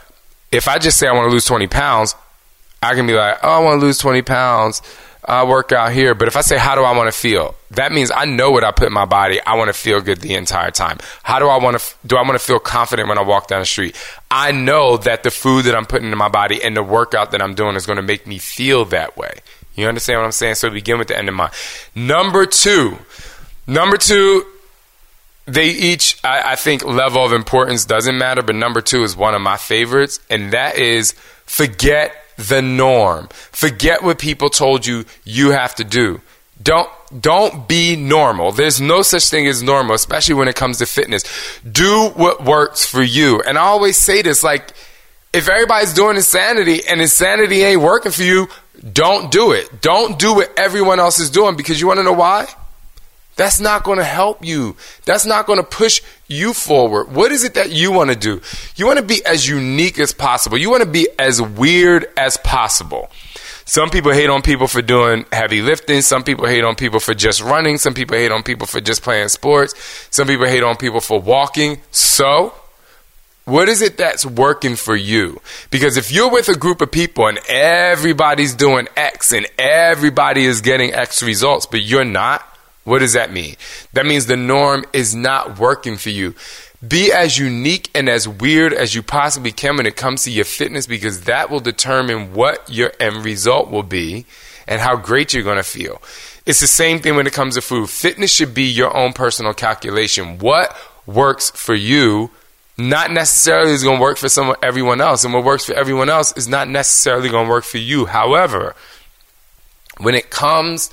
if 0.52 0.68
I 0.68 0.78
just 0.78 0.98
say 0.98 1.08
I 1.08 1.12
want 1.12 1.26
to 1.26 1.32
lose 1.32 1.44
20 1.44 1.66
pounds, 1.66 2.14
I 2.82 2.94
can 2.94 3.06
be 3.06 3.14
like, 3.14 3.38
oh, 3.42 3.48
I 3.48 3.58
want 3.60 3.80
to 3.80 3.86
lose 3.86 3.98
20 3.98 4.22
pounds. 4.22 4.82
I 5.24 5.44
work 5.44 5.72
out 5.72 5.92
here. 5.92 6.14
But 6.14 6.28
if 6.28 6.36
I 6.36 6.40
say, 6.40 6.56
how 6.56 6.74
do 6.74 6.82
I 6.82 6.96
want 6.96 7.12
to 7.12 7.18
feel? 7.18 7.54
That 7.72 7.92
means 7.92 8.10
I 8.14 8.24
know 8.24 8.50
what 8.50 8.64
I 8.64 8.72
put 8.72 8.86
in 8.86 8.92
my 8.94 9.04
body. 9.04 9.40
I 9.44 9.56
want 9.56 9.68
to 9.68 9.74
feel 9.74 10.00
good 10.00 10.20
the 10.20 10.34
entire 10.34 10.70
time. 10.70 10.98
How 11.22 11.38
do 11.38 11.48
I 11.48 11.58
want 11.58 11.78
to, 11.78 11.94
do 12.06 12.16
I 12.16 12.22
want 12.22 12.32
to 12.34 12.38
feel 12.38 12.58
confident 12.58 13.08
when 13.08 13.18
I 13.18 13.22
walk 13.22 13.48
down 13.48 13.60
the 13.60 13.66
street? 13.66 13.94
I 14.30 14.52
know 14.52 14.96
that 14.96 15.24
the 15.24 15.30
food 15.30 15.66
that 15.66 15.74
I'm 15.74 15.84
putting 15.84 16.10
in 16.10 16.16
my 16.16 16.28
body 16.28 16.62
and 16.62 16.74
the 16.74 16.82
workout 16.82 17.32
that 17.32 17.42
I'm 17.42 17.54
doing 17.54 17.76
is 17.76 17.84
going 17.84 17.96
to 17.96 18.02
make 18.02 18.26
me 18.26 18.38
feel 18.38 18.86
that 18.86 19.16
way. 19.18 19.40
You 19.74 19.86
understand 19.86 20.20
what 20.20 20.24
I'm 20.24 20.32
saying? 20.32 20.54
So 20.54 20.70
begin 20.70 20.98
with 20.98 21.08
the 21.08 21.18
end 21.18 21.28
in 21.28 21.34
mind. 21.34 21.52
Number 21.94 22.46
two, 22.46 22.98
number 23.66 23.98
two, 23.98 24.44
they 25.44 25.70
each, 25.70 26.18
I, 26.24 26.52
I 26.52 26.56
think, 26.56 26.84
level 26.84 27.24
of 27.24 27.32
importance 27.32 27.84
doesn't 27.84 28.16
matter, 28.16 28.42
but 28.42 28.54
number 28.54 28.80
two 28.80 29.02
is 29.02 29.16
one 29.16 29.34
of 29.34 29.40
my 29.40 29.56
favorites, 29.56 30.20
and 30.28 30.52
that 30.52 30.78
is 30.78 31.12
forget 31.46 32.14
the 32.38 32.62
norm. 32.62 33.28
Forget 33.52 34.02
what 34.02 34.18
people 34.18 34.48
told 34.48 34.86
you 34.86 35.04
you 35.24 35.50
have 35.50 35.74
to 35.74 35.84
do. 35.84 36.22
Don't 36.62 36.88
don't 37.20 37.68
be 37.68 37.96
normal. 37.96 38.52
There's 38.52 38.80
no 38.80 39.02
such 39.02 39.28
thing 39.28 39.46
as 39.46 39.62
normal, 39.62 39.94
especially 39.94 40.34
when 40.34 40.48
it 40.48 40.56
comes 40.56 40.78
to 40.78 40.86
fitness. 40.86 41.24
Do 41.70 42.10
what 42.14 42.44
works 42.44 42.84
for 42.84 43.02
you. 43.02 43.40
And 43.42 43.58
I 43.58 43.62
always 43.62 43.96
say 43.96 44.22
this 44.22 44.42
like 44.42 44.72
if 45.32 45.48
everybody's 45.48 45.92
doing 45.92 46.16
insanity 46.16 46.86
and 46.88 47.00
insanity 47.00 47.62
ain't 47.62 47.82
working 47.82 48.12
for 48.12 48.22
you, 48.22 48.48
don't 48.92 49.30
do 49.30 49.52
it. 49.52 49.82
Don't 49.82 50.18
do 50.18 50.34
what 50.34 50.56
everyone 50.58 51.00
else 51.00 51.18
is 51.18 51.30
doing 51.30 51.56
because 51.56 51.80
you 51.80 51.86
want 51.86 51.98
to 51.98 52.04
know 52.04 52.12
why? 52.12 52.46
That's 53.38 53.60
not 53.60 53.84
going 53.84 53.98
to 53.98 54.04
help 54.04 54.44
you. 54.44 54.74
That's 55.04 55.24
not 55.24 55.46
going 55.46 55.60
to 55.60 55.64
push 55.64 56.02
you 56.26 56.52
forward. 56.52 57.12
What 57.12 57.30
is 57.30 57.44
it 57.44 57.54
that 57.54 57.70
you 57.70 57.92
want 57.92 58.10
to 58.10 58.16
do? 58.16 58.42
You 58.74 58.84
want 58.84 58.98
to 58.98 59.04
be 59.04 59.24
as 59.24 59.48
unique 59.48 60.00
as 60.00 60.12
possible. 60.12 60.58
You 60.58 60.70
want 60.70 60.82
to 60.82 60.88
be 60.90 61.06
as 61.20 61.40
weird 61.40 62.08
as 62.16 62.36
possible. 62.38 63.10
Some 63.64 63.90
people 63.90 64.10
hate 64.10 64.28
on 64.28 64.42
people 64.42 64.66
for 64.66 64.82
doing 64.82 65.24
heavy 65.30 65.62
lifting. 65.62 66.02
Some 66.02 66.24
people 66.24 66.46
hate 66.46 66.64
on 66.64 66.74
people 66.74 66.98
for 66.98 67.14
just 67.14 67.40
running. 67.40 67.78
Some 67.78 67.94
people 67.94 68.16
hate 68.16 68.32
on 68.32 68.42
people 68.42 68.66
for 68.66 68.80
just 68.80 69.02
playing 69.02 69.28
sports. 69.28 69.72
Some 70.10 70.26
people 70.26 70.46
hate 70.46 70.64
on 70.64 70.76
people 70.76 71.00
for 71.00 71.20
walking. 71.20 71.80
So, 71.92 72.54
what 73.44 73.68
is 73.68 73.82
it 73.82 73.98
that's 73.98 74.26
working 74.26 74.74
for 74.74 74.96
you? 74.96 75.40
Because 75.70 75.96
if 75.96 76.10
you're 76.10 76.30
with 76.30 76.48
a 76.48 76.58
group 76.58 76.80
of 76.80 76.90
people 76.90 77.28
and 77.28 77.38
everybody's 77.48 78.54
doing 78.56 78.88
X 78.96 79.32
and 79.32 79.46
everybody 79.58 80.44
is 80.44 80.60
getting 80.60 80.92
X 80.92 81.22
results, 81.22 81.66
but 81.66 81.82
you're 81.82 82.04
not, 82.04 82.44
what 82.88 83.00
does 83.00 83.12
that 83.12 83.32
mean? 83.32 83.56
That 83.92 84.06
means 84.06 84.26
the 84.26 84.36
norm 84.36 84.84
is 84.92 85.14
not 85.14 85.58
working 85.58 85.96
for 85.96 86.10
you. 86.10 86.34
Be 86.86 87.12
as 87.12 87.36
unique 87.36 87.90
and 87.94 88.08
as 88.08 88.26
weird 88.26 88.72
as 88.72 88.94
you 88.94 89.02
possibly 89.02 89.52
can 89.52 89.76
when 89.76 89.86
it 89.86 89.96
comes 89.96 90.22
to 90.22 90.30
your 90.30 90.44
fitness 90.44 90.86
because 90.86 91.22
that 91.22 91.50
will 91.50 91.60
determine 91.60 92.32
what 92.32 92.68
your 92.70 92.92
end 92.98 93.24
result 93.24 93.70
will 93.70 93.82
be 93.82 94.26
and 94.66 94.80
how 94.80 94.96
great 94.96 95.34
you're 95.34 95.42
going 95.42 95.56
to 95.56 95.62
feel. 95.62 96.00
It's 96.46 96.60
the 96.60 96.66
same 96.66 97.00
thing 97.00 97.14
when 97.14 97.26
it 97.26 97.32
comes 97.32 97.56
to 97.56 97.60
food. 97.60 97.90
Fitness 97.90 98.32
should 98.32 98.54
be 98.54 98.64
your 98.64 98.96
own 98.96 99.12
personal 99.12 99.52
calculation. 99.52 100.38
What 100.38 100.74
works 101.04 101.50
for 101.50 101.74
you 101.74 102.30
not 102.78 103.10
necessarily 103.10 103.72
is 103.72 103.82
going 103.82 103.98
to 103.98 104.02
work 104.02 104.16
for 104.16 104.28
someone 104.28 104.56
everyone 104.62 105.00
else 105.00 105.24
and 105.24 105.34
what 105.34 105.44
works 105.44 105.64
for 105.64 105.74
everyone 105.74 106.08
else 106.08 106.32
is 106.36 106.48
not 106.48 106.68
necessarily 106.68 107.28
going 107.28 107.46
to 107.46 107.50
work 107.50 107.64
for 107.64 107.78
you. 107.78 108.06
However, 108.06 108.76
when 109.98 110.14
it 110.14 110.30
comes 110.30 110.90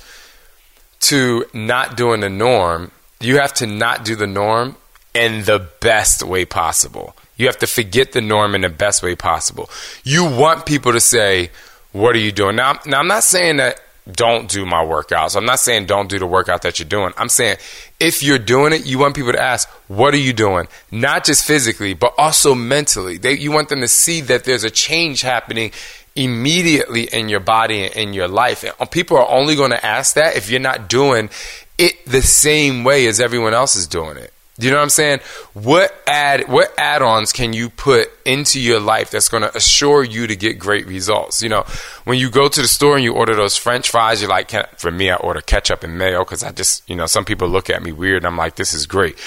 to 1.00 1.44
not 1.52 1.96
doing 1.96 2.20
the 2.20 2.30
norm, 2.30 2.90
you 3.20 3.38
have 3.38 3.54
to 3.54 3.66
not 3.66 4.04
do 4.04 4.16
the 4.16 4.26
norm 4.26 4.76
in 5.14 5.44
the 5.44 5.68
best 5.80 6.22
way 6.22 6.44
possible. 6.44 7.16
You 7.36 7.46
have 7.46 7.58
to 7.58 7.66
forget 7.66 8.12
the 8.12 8.20
norm 8.20 8.54
in 8.54 8.62
the 8.62 8.68
best 8.68 9.02
way 9.02 9.14
possible. 9.14 9.70
You 10.04 10.24
want 10.24 10.66
people 10.66 10.92
to 10.92 11.00
say, 11.00 11.50
What 11.92 12.14
are 12.14 12.20
you 12.20 12.32
doing? 12.32 12.56
Now, 12.56 12.78
now 12.86 13.00
I'm 13.00 13.08
not 13.08 13.24
saying 13.24 13.56
that 13.58 13.80
don't 14.10 14.48
do 14.48 14.64
my 14.64 14.84
workouts. 14.84 15.36
I'm 15.36 15.44
not 15.44 15.58
saying 15.58 15.86
don't 15.86 16.08
do 16.08 16.18
the 16.18 16.26
workout 16.26 16.62
that 16.62 16.78
you're 16.78 16.88
doing. 16.88 17.12
I'm 17.16 17.28
saying 17.28 17.56
if 17.98 18.22
you're 18.22 18.38
doing 18.38 18.72
it, 18.72 18.86
you 18.86 18.98
want 18.98 19.16
people 19.16 19.32
to 19.32 19.40
ask, 19.40 19.68
what 19.88 20.14
are 20.14 20.18
you 20.18 20.32
doing? 20.32 20.68
Not 20.92 21.24
just 21.24 21.44
physically, 21.44 21.94
but 21.94 22.14
also 22.16 22.54
mentally. 22.54 23.18
They, 23.18 23.36
you 23.36 23.50
want 23.50 23.68
them 23.68 23.80
to 23.80 23.88
see 23.88 24.20
that 24.22 24.44
there's 24.44 24.62
a 24.62 24.70
change 24.70 25.22
happening 25.22 25.72
immediately 26.16 27.04
in 27.04 27.28
your 27.28 27.40
body 27.40 27.84
and 27.84 27.94
in 27.94 28.14
your 28.14 28.28
life. 28.28 28.64
And 28.64 28.74
uh, 28.80 28.86
people 28.86 29.16
are 29.16 29.28
only 29.28 29.54
going 29.54 29.70
to 29.70 29.86
ask 29.86 30.14
that 30.14 30.36
if 30.36 30.50
you're 30.50 30.60
not 30.60 30.88
doing 30.88 31.30
it 31.78 32.04
the 32.06 32.22
same 32.22 32.82
way 32.82 33.06
as 33.06 33.20
everyone 33.20 33.54
else 33.54 33.76
is 33.76 33.86
doing 33.86 34.16
it. 34.16 34.32
You 34.58 34.70
know 34.70 34.78
what 34.78 34.84
I'm 34.84 34.88
saying? 34.88 35.20
What 35.52 35.94
add 36.06 36.48
what 36.48 36.72
add-ons 36.78 37.30
can 37.30 37.52
you 37.52 37.68
put 37.68 38.10
into 38.24 38.58
your 38.58 38.80
life 38.80 39.10
that's 39.10 39.28
going 39.28 39.42
to 39.42 39.54
assure 39.54 40.02
you 40.02 40.26
to 40.26 40.34
get 40.34 40.58
great 40.58 40.86
results? 40.86 41.42
You 41.42 41.50
know, 41.50 41.66
when 42.04 42.18
you 42.18 42.30
go 42.30 42.48
to 42.48 42.62
the 42.62 42.66
store 42.68 42.94
and 42.94 43.04
you 43.04 43.12
order 43.12 43.34
those 43.34 43.58
French 43.58 43.90
fries, 43.90 44.22
you're 44.22 44.30
like, 44.30 44.50
for 44.78 44.90
me, 44.90 45.10
I 45.10 45.16
order 45.16 45.42
ketchup 45.42 45.84
and 45.84 45.98
mayo 45.98 46.24
because 46.24 46.42
I 46.42 46.52
just, 46.52 46.88
you 46.88 46.96
know, 46.96 47.04
some 47.04 47.26
people 47.26 47.48
look 47.48 47.68
at 47.68 47.82
me 47.82 47.92
weird. 47.92 48.24
I'm 48.24 48.38
like, 48.38 48.56
this 48.56 48.72
is 48.72 48.86
great. 48.86 49.18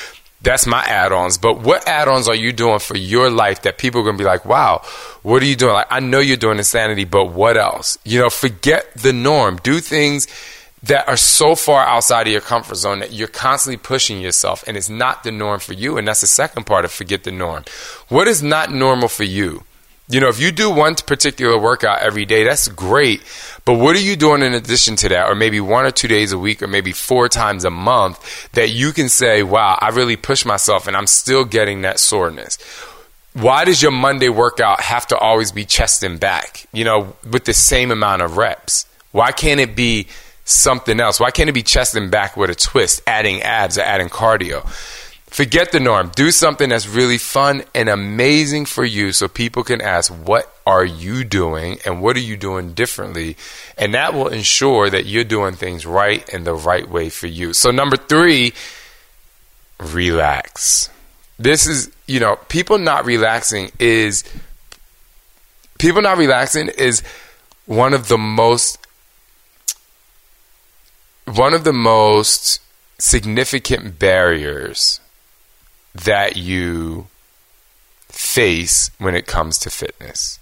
That's 0.41 0.65
my 0.65 0.81
add-ons. 0.84 1.38
But 1.38 1.60
what 1.62 1.88
add-ons 1.88 2.27
are 2.27 2.36
you 2.36 2.53
doing 2.53 2.79
for 2.79 2.96
your 2.96 3.29
life 3.29 3.63
that 3.63 3.77
people 3.77 4.01
are 4.01 4.03
going 4.03 4.17
to 4.17 4.22
be 4.22 4.27
like, 4.27 4.46
wow, 4.46 4.81
what 5.22 5.43
are 5.43 5.46
you 5.46 5.55
doing? 5.55 5.74
Like, 5.74 5.88
I 5.89 6.00
know 6.00 6.19
you're 6.19 6.38
doing 6.38 6.58
insanity, 6.58 7.03
but 7.03 7.25
what 7.25 7.58
else? 7.58 7.98
You 8.05 8.19
know, 8.19 8.29
forget 8.29 8.93
the 8.96 9.12
norm. 9.12 9.58
Do 9.63 9.79
things 9.79 10.27
that 10.84 11.08
are 11.10 11.17
so 11.17 11.55
far 11.55 11.86
outside 11.86 12.27
of 12.27 12.31
your 12.31 12.41
comfort 12.41 12.75
zone 12.75 13.00
that 13.00 13.12
you're 13.12 13.27
constantly 13.27 13.77
pushing 13.77 14.22
yourself 14.22 14.63
and 14.65 14.77
it's 14.77 14.89
not 14.89 15.24
the 15.24 15.31
norm 15.31 15.60
for 15.60 15.74
you. 15.74 15.98
And 15.98 16.08
that's 16.08 16.22
the 16.22 16.27
second 16.27 16.65
part 16.65 16.86
of 16.86 16.91
forget 16.91 17.24
the 17.24 17.31
norm. 17.31 17.65
What 18.08 18.27
is 18.27 18.41
not 18.41 18.72
normal 18.72 19.10
for 19.10 19.25
you? 19.25 19.63
You 20.12 20.20
know, 20.20 20.28
if 20.28 20.39
you 20.39 20.51
do 20.51 20.72
one 20.72 20.96
particular 20.96 21.60
workout 21.60 22.00
every 22.00 22.25
day, 22.25 22.44
that's 22.44 22.68
great. 22.68 23.22
But 23.63 23.75
what 23.75 23.96
are 23.96 24.01
you 24.01 24.16
doing 24.16 24.42
in 24.42 24.56
addition 24.56 24.96
to 24.98 25.10
that? 25.10 25.30
Or 25.30 25.36
maybe 25.36 25.62
one 25.62 25.86
or 25.86 25.92
two 25.92 26.08
days 26.08 26.32
a 26.32 26.39
week, 26.39 26.63
or 26.63 26.68
maybe 26.68 26.94
four 26.94 27.30
times 27.30 27.63
a 27.63 27.70
month 27.70 28.51
that 28.54 28.72
you 28.72 28.92
can 28.92 29.08
say, 29.08 29.44
wow, 29.44 29.78
I 29.80 29.89
really 29.89 30.16
pushed 30.16 30.48
myself 30.48 30.88
and 30.88 30.98
I'm 30.98 31.06
still 31.06 31.46
getting 31.46 31.84
that 31.84 32.00
soreness. 32.00 32.58
Why 33.34 33.66
does 33.66 33.84
your 33.84 33.92
Monday 33.92 34.30
workout 34.30 34.82
have 34.82 35.06
to 35.08 35.18
always 35.18 35.51
be 35.51 35.63
chest 35.63 36.01
and 36.01 36.20
back, 36.20 36.66
you 36.74 36.84
know, 36.84 37.16
with 37.30 37.46
the 37.46 37.54
same 37.54 37.92
amount 37.92 38.24
of 38.24 38.36
reps? 38.36 38.88
Why 39.12 39.32
can't 39.32 39.60
it 39.60 39.75
be 39.75 40.08
something 40.44 41.00
else? 41.00 41.20
Why 41.20 41.30
can't 41.30 41.50
it 41.50 41.54
be 41.54 41.62
chest 41.62 41.96
and 41.96 42.10
back 42.10 42.36
with 42.36 42.50
a 42.50 42.56
twist, 42.56 43.04
adding 43.06 43.44
abs 43.44 43.78
or 43.78 43.82
adding 43.82 44.10
cardio? 44.10 44.66
Forget 45.30 45.72
the 45.72 45.80
norm. 45.80 46.12
Do 46.16 46.32
something 46.32 46.70
that's 46.70 46.88
really 46.88 47.20
fun 47.20 47.64
and 47.76 47.88
amazing 47.88 48.66
for 48.66 48.84
you 48.84 49.12
so 49.12 49.28
people 49.28 49.64
can 49.64 49.80
ask, 49.80 50.12
What 50.12 50.52
are 50.66 50.86
you 50.86 51.24
doing 51.24 51.78
and 51.86 52.02
what 52.02 52.18
are 52.18 52.22
you 52.22 52.36
doing 52.36 52.74
differently? 52.74 53.38
And 53.78 53.94
that 53.94 54.14
will 54.14 54.28
ensure 54.28 54.90
that 54.90 55.06
you're 55.06 55.24
doing 55.24 55.54
things 55.54 55.86
right 55.86 56.28
and 56.34 56.46
the 56.46 56.56
right 56.56 56.90
way 56.90 57.10
for 57.10 57.28
you. 57.28 57.54
So, 57.54 57.70
number 57.70 57.96
three, 57.96 58.54
relax. 59.80 60.90
This 61.38 61.68
is, 61.68 61.92
you 62.08 62.20
know, 62.20 62.38
people 62.50 62.80
not 62.80 63.06
relaxing 63.06 63.72
is, 63.78 64.24
people 65.78 66.02
not 66.02 66.18
relaxing 66.18 66.70
is 66.70 67.04
one 67.68 67.94
of 67.94 68.08
the 68.08 68.18
most 68.18 68.80
one 71.26 71.54
of 71.54 71.64
the 71.64 71.74
most 71.74 72.60
significant 72.98 74.00
barriers 74.00 75.00
that 75.93 76.38
you 76.38 77.08
face 78.08 78.91
when 78.98 79.15
it 79.15 79.25
comes 79.25 79.58
to 79.60 79.69
fitness. 79.69 80.39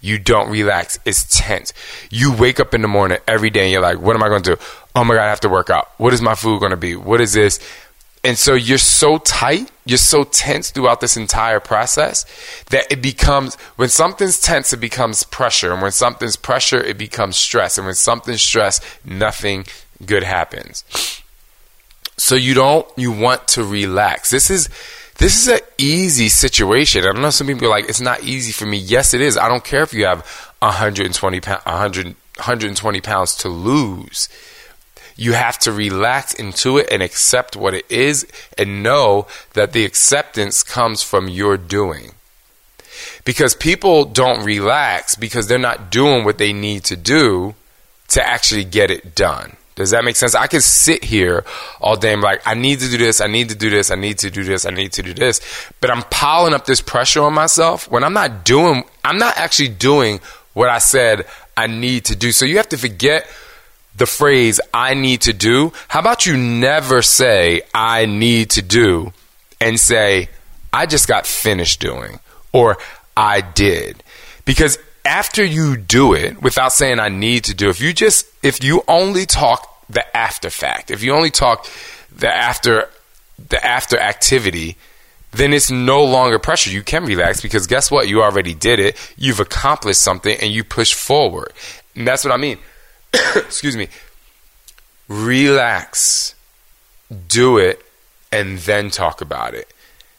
You 0.00 0.18
don't 0.18 0.50
relax. 0.50 0.98
It's 1.04 1.26
tense. 1.36 1.72
You 2.10 2.32
wake 2.32 2.58
up 2.58 2.72
in 2.72 2.80
the 2.80 2.88
morning 2.88 3.18
every 3.26 3.50
day 3.50 3.64
and 3.64 3.72
you're 3.72 3.82
like, 3.82 4.00
what 4.00 4.16
am 4.16 4.22
I 4.22 4.28
going 4.28 4.42
to 4.44 4.56
do? 4.56 4.62
Oh 4.96 5.04
my 5.04 5.14
God, 5.14 5.24
I 5.24 5.28
have 5.28 5.40
to 5.40 5.48
work 5.48 5.68
out. 5.68 5.90
What 5.98 6.14
is 6.14 6.22
my 6.22 6.34
food 6.34 6.60
going 6.60 6.70
to 6.70 6.76
be? 6.76 6.96
What 6.96 7.20
is 7.20 7.34
this? 7.34 7.60
And 8.22 8.36
so 8.36 8.54
you're 8.54 8.78
so 8.78 9.18
tight, 9.18 9.70
you're 9.86 9.98
so 9.98 10.24
tense 10.24 10.70
throughout 10.70 11.00
this 11.00 11.16
entire 11.16 11.60
process 11.60 12.26
that 12.66 12.90
it 12.90 13.00
becomes, 13.00 13.54
when 13.76 13.88
something's 13.88 14.40
tense, 14.40 14.72
it 14.72 14.80
becomes 14.80 15.22
pressure. 15.24 15.72
And 15.72 15.80
when 15.80 15.92
something's 15.92 16.36
pressure, 16.36 16.82
it 16.82 16.98
becomes 16.98 17.36
stress. 17.36 17.78
And 17.78 17.86
when 17.86 17.94
something's 17.94 18.42
stress, 18.42 18.80
nothing 19.04 19.64
good 20.04 20.22
happens. 20.22 20.84
So 22.20 22.34
you 22.34 22.52
don't 22.52 22.86
you 22.98 23.12
want 23.12 23.48
to 23.48 23.64
relax. 23.64 24.28
This 24.28 24.50
is 24.50 24.68
this 25.16 25.40
is 25.40 25.48
an 25.48 25.60
easy 25.78 26.28
situation. 26.28 27.00
I 27.00 27.06
don't 27.06 27.22
know 27.22 27.30
some 27.30 27.46
people 27.46 27.66
are 27.66 27.70
like 27.70 27.88
it's 27.88 28.00
not 28.00 28.22
easy 28.22 28.52
for 28.52 28.66
me. 28.66 28.76
Yes, 28.76 29.14
it 29.14 29.22
is. 29.22 29.38
I 29.38 29.48
don't 29.48 29.64
care 29.64 29.82
if 29.82 29.94
you 29.94 30.04
have 30.04 30.26
120 30.58 31.40
pounds, 31.40 31.64
100, 31.64 32.06
120 32.08 33.00
pounds 33.00 33.34
to 33.36 33.48
lose. 33.48 34.28
You 35.16 35.32
have 35.32 35.58
to 35.60 35.72
relax 35.72 36.34
into 36.34 36.76
it 36.76 36.88
and 36.92 37.02
accept 37.02 37.56
what 37.56 37.72
it 37.72 37.90
is 37.90 38.26
and 38.58 38.82
know 38.82 39.26
that 39.54 39.72
the 39.72 39.86
acceptance 39.86 40.62
comes 40.62 41.02
from 41.02 41.26
your 41.26 41.56
doing. 41.56 42.12
Because 43.24 43.54
people 43.54 44.04
don't 44.04 44.44
relax 44.44 45.14
because 45.14 45.46
they're 45.46 45.58
not 45.58 45.90
doing 45.90 46.24
what 46.24 46.36
they 46.36 46.52
need 46.52 46.84
to 46.84 46.96
do 46.96 47.54
to 48.08 48.22
actually 48.22 48.64
get 48.64 48.90
it 48.90 49.14
done. 49.14 49.56
Does 49.80 49.90
that 49.90 50.04
make 50.04 50.16
sense? 50.16 50.34
I 50.34 50.46
can 50.46 50.60
sit 50.60 51.04
here 51.04 51.44
all 51.80 51.96
day 51.96 52.12
and 52.12 52.22
like, 52.22 52.42
I 52.46 52.54
need 52.54 52.80
to 52.80 52.90
do 52.90 52.98
this, 52.98 53.20
I 53.20 53.26
need 53.26 53.48
to 53.48 53.54
do 53.54 53.70
this, 53.70 53.90
I 53.90 53.96
need 53.96 54.18
to 54.18 54.30
do 54.30 54.44
this, 54.44 54.66
I 54.66 54.70
need 54.70 54.92
to 54.92 55.02
do 55.02 55.14
this. 55.14 55.40
But 55.80 55.90
I'm 55.90 56.02
piling 56.10 56.54
up 56.54 56.66
this 56.66 56.80
pressure 56.80 57.22
on 57.22 57.34
myself 57.34 57.90
when 57.90 58.04
I'm 58.04 58.12
not 58.12 58.44
doing, 58.44 58.84
I'm 59.04 59.18
not 59.18 59.36
actually 59.36 59.68
doing 59.68 60.20
what 60.52 60.68
I 60.68 60.78
said 60.78 61.26
I 61.56 61.66
need 61.66 62.04
to 62.06 62.16
do. 62.16 62.32
So 62.32 62.44
you 62.44 62.56
have 62.56 62.68
to 62.70 62.78
forget 62.78 63.26
the 63.96 64.06
phrase, 64.06 64.60
I 64.72 64.94
need 64.94 65.22
to 65.22 65.32
do. 65.32 65.72
How 65.88 66.00
about 66.00 66.26
you 66.26 66.36
never 66.36 67.02
say, 67.02 67.62
I 67.74 68.06
need 68.06 68.50
to 68.50 68.62
do, 68.62 69.12
and 69.60 69.78
say, 69.78 70.28
I 70.72 70.86
just 70.86 71.08
got 71.08 71.26
finished 71.26 71.80
doing, 71.80 72.20
or 72.52 72.78
I 73.16 73.40
did. 73.40 74.02
Because 74.44 74.78
after 75.04 75.44
you 75.44 75.76
do 75.76 76.14
it 76.14 76.40
without 76.40 76.72
saying 76.72 76.98
I 76.98 77.08
need 77.08 77.44
to 77.44 77.54
do, 77.54 77.68
if 77.68 77.80
you 77.80 77.92
just 77.92 78.26
if 78.42 78.62
you 78.62 78.82
only 78.88 79.26
talk 79.26 79.69
the 79.90 80.16
after 80.16 80.50
fact. 80.50 80.90
If 80.90 81.02
you 81.02 81.12
only 81.12 81.30
talk 81.30 81.66
the 82.14 82.28
after 82.28 82.88
the 83.48 83.64
after 83.64 83.98
activity, 83.98 84.76
then 85.32 85.52
it's 85.52 85.70
no 85.70 86.04
longer 86.04 86.38
pressure. 86.38 86.70
You 86.70 86.82
can 86.82 87.04
relax 87.04 87.40
because 87.40 87.66
guess 87.66 87.90
what? 87.90 88.08
You 88.08 88.22
already 88.22 88.54
did 88.54 88.78
it. 88.80 88.96
You've 89.16 89.40
accomplished 89.40 90.02
something 90.02 90.36
and 90.40 90.52
you 90.52 90.64
push 90.64 90.94
forward. 90.94 91.52
And 91.94 92.06
that's 92.06 92.24
what 92.24 92.32
I 92.32 92.36
mean. 92.36 92.58
Excuse 93.12 93.76
me. 93.76 93.88
Relax. 95.08 96.34
Do 97.28 97.58
it 97.58 97.84
and 98.30 98.58
then 98.58 98.90
talk 98.90 99.20
about 99.20 99.54
it. 99.54 99.72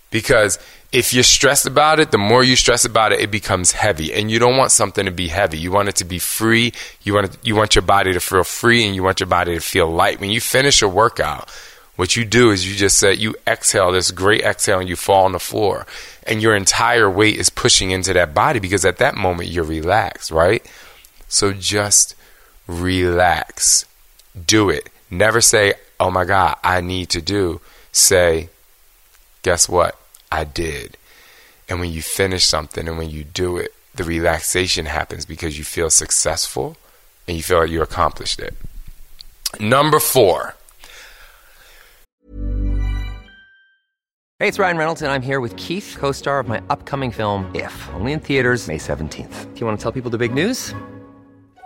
Because 0.09 0.59
if 0.91 1.13
you're 1.13 1.23
stressed 1.23 1.65
about 1.65 1.99
it, 1.99 2.11
the 2.11 2.17
more 2.17 2.43
you 2.43 2.55
stress 2.57 2.83
about 2.83 3.13
it, 3.13 3.21
it 3.21 3.31
becomes 3.31 3.71
heavy. 3.71 4.13
And 4.13 4.29
you 4.29 4.39
don't 4.39 4.57
want 4.57 4.71
something 4.71 5.05
to 5.05 5.11
be 5.11 5.29
heavy. 5.29 5.57
You 5.57 5.71
want 5.71 5.87
it 5.87 5.95
to 5.97 6.05
be 6.05 6.19
free. 6.19 6.73
You 7.03 7.13
want 7.13 7.33
it, 7.33 7.47
you 7.47 7.55
want 7.55 7.75
your 7.75 7.81
body 7.81 8.11
to 8.11 8.19
feel 8.19 8.43
free 8.43 8.85
and 8.85 8.93
you 8.93 9.01
want 9.01 9.19
your 9.21 9.27
body 9.27 9.53
to 9.53 9.61
feel 9.61 9.89
light. 9.89 10.19
When 10.19 10.31
you 10.31 10.41
finish 10.41 10.81
a 10.81 10.89
workout, 10.89 11.49
what 11.95 12.17
you 12.17 12.25
do 12.25 12.51
is 12.51 12.69
you 12.69 12.75
just 12.75 12.97
say 12.97 13.13
you 13.13 13.35
exhale 13.47 13.91
this 13.91 14.11
great 14.11 14.41
exhale 14.41 14.79
and 14.79 14.89
you 14.89 14.97
fall 14.97 15.23
on 15.23 15.31
the 15.31 15.39
floor. 15.39 15.85
And 16.23 16.41
your 16.41 16.55
entire 16.55 17.09
weight 17.09 17.37
is 17.37 17.49
pushing 17.49 17.91
into 17.91 18.11
that 18.13 18.33
body 18.33 18.59
because 18.59 18.83
at 18.83 18.97
that 18.97 19.15
moment 19.15 19.49
you're 19.49 19.63
relaxed, 19.63 20.29
right? 20.29 20.65
So 21.29 21.53
just 21.53 22.15
relax. 22.67 23.85
Do 24.45 24.69
it. 24.69 24.89
Never 25.09 25.39
say, 25.39 25.75
oh 26.01 26.11
my 26.11 26.25
God, 26.25 26.57
I 26.63 26.81
need 26.81 27.09
to 27.09 27.21
do. 27.21 27.61
Say, 27.93 28.49
guess 29.41 29.69
what? 29.69 30.00
I 30.31 30.43
did. 30.45 30.97
And 31.67 31.79
when 31.79 31.91
you 31.91 32.01
finish 32.01 32.45
something 32.45 32.87
and 32.87 32.97
when 32.97 33.09
you 33.09 33.23
do 33.23 33.57
it, 33.57 33.73
the 33.95 34.03
relaxation 34.03 34.85
happens 34.85 35.25
because 35.25 35.57
you 35.57 35.63
feel 35.63 35.89
successful 35.89 36.77
and 37.27 37.37
you 37.37 37.43
feel 37.43 37.59
like 37.59 37.69
you 37.69 37.81
accomplished 37.81 38.39
it. 38.39 38.55
Number 39.59 39.99
four. 39.99 40.55
Hey, 44.39 44.47
it's 44.47 44.57
Ryan 44.57 44.77
Reynolds, 44.77 45.01
and 45.03 45.11
I'm 45.11 45.21
here 45.21 45.39
with 45.39 45.55
Keith, 45.55 45.95
co 45.99 46.11
star 46.11 46.39
of 46.39 46.47
my 46.47 46.61
upcoming 46.71 47.11
film, 47.11 47.51
If, 47.53 47.89
only 47.93 48.11
in 48.11 48.19
theaters, 48.19 48.67
May 48.67 48.79
17th. 48.79 49.53
Do 49.53 49.59
you 49.59 49.65
want 49.67 49.77
to 49.77 49.83
tell 49.83 49.91
people 49.91 50.09
the 50.09 50.17
big 50.17 50.33
news? 50.33 50.73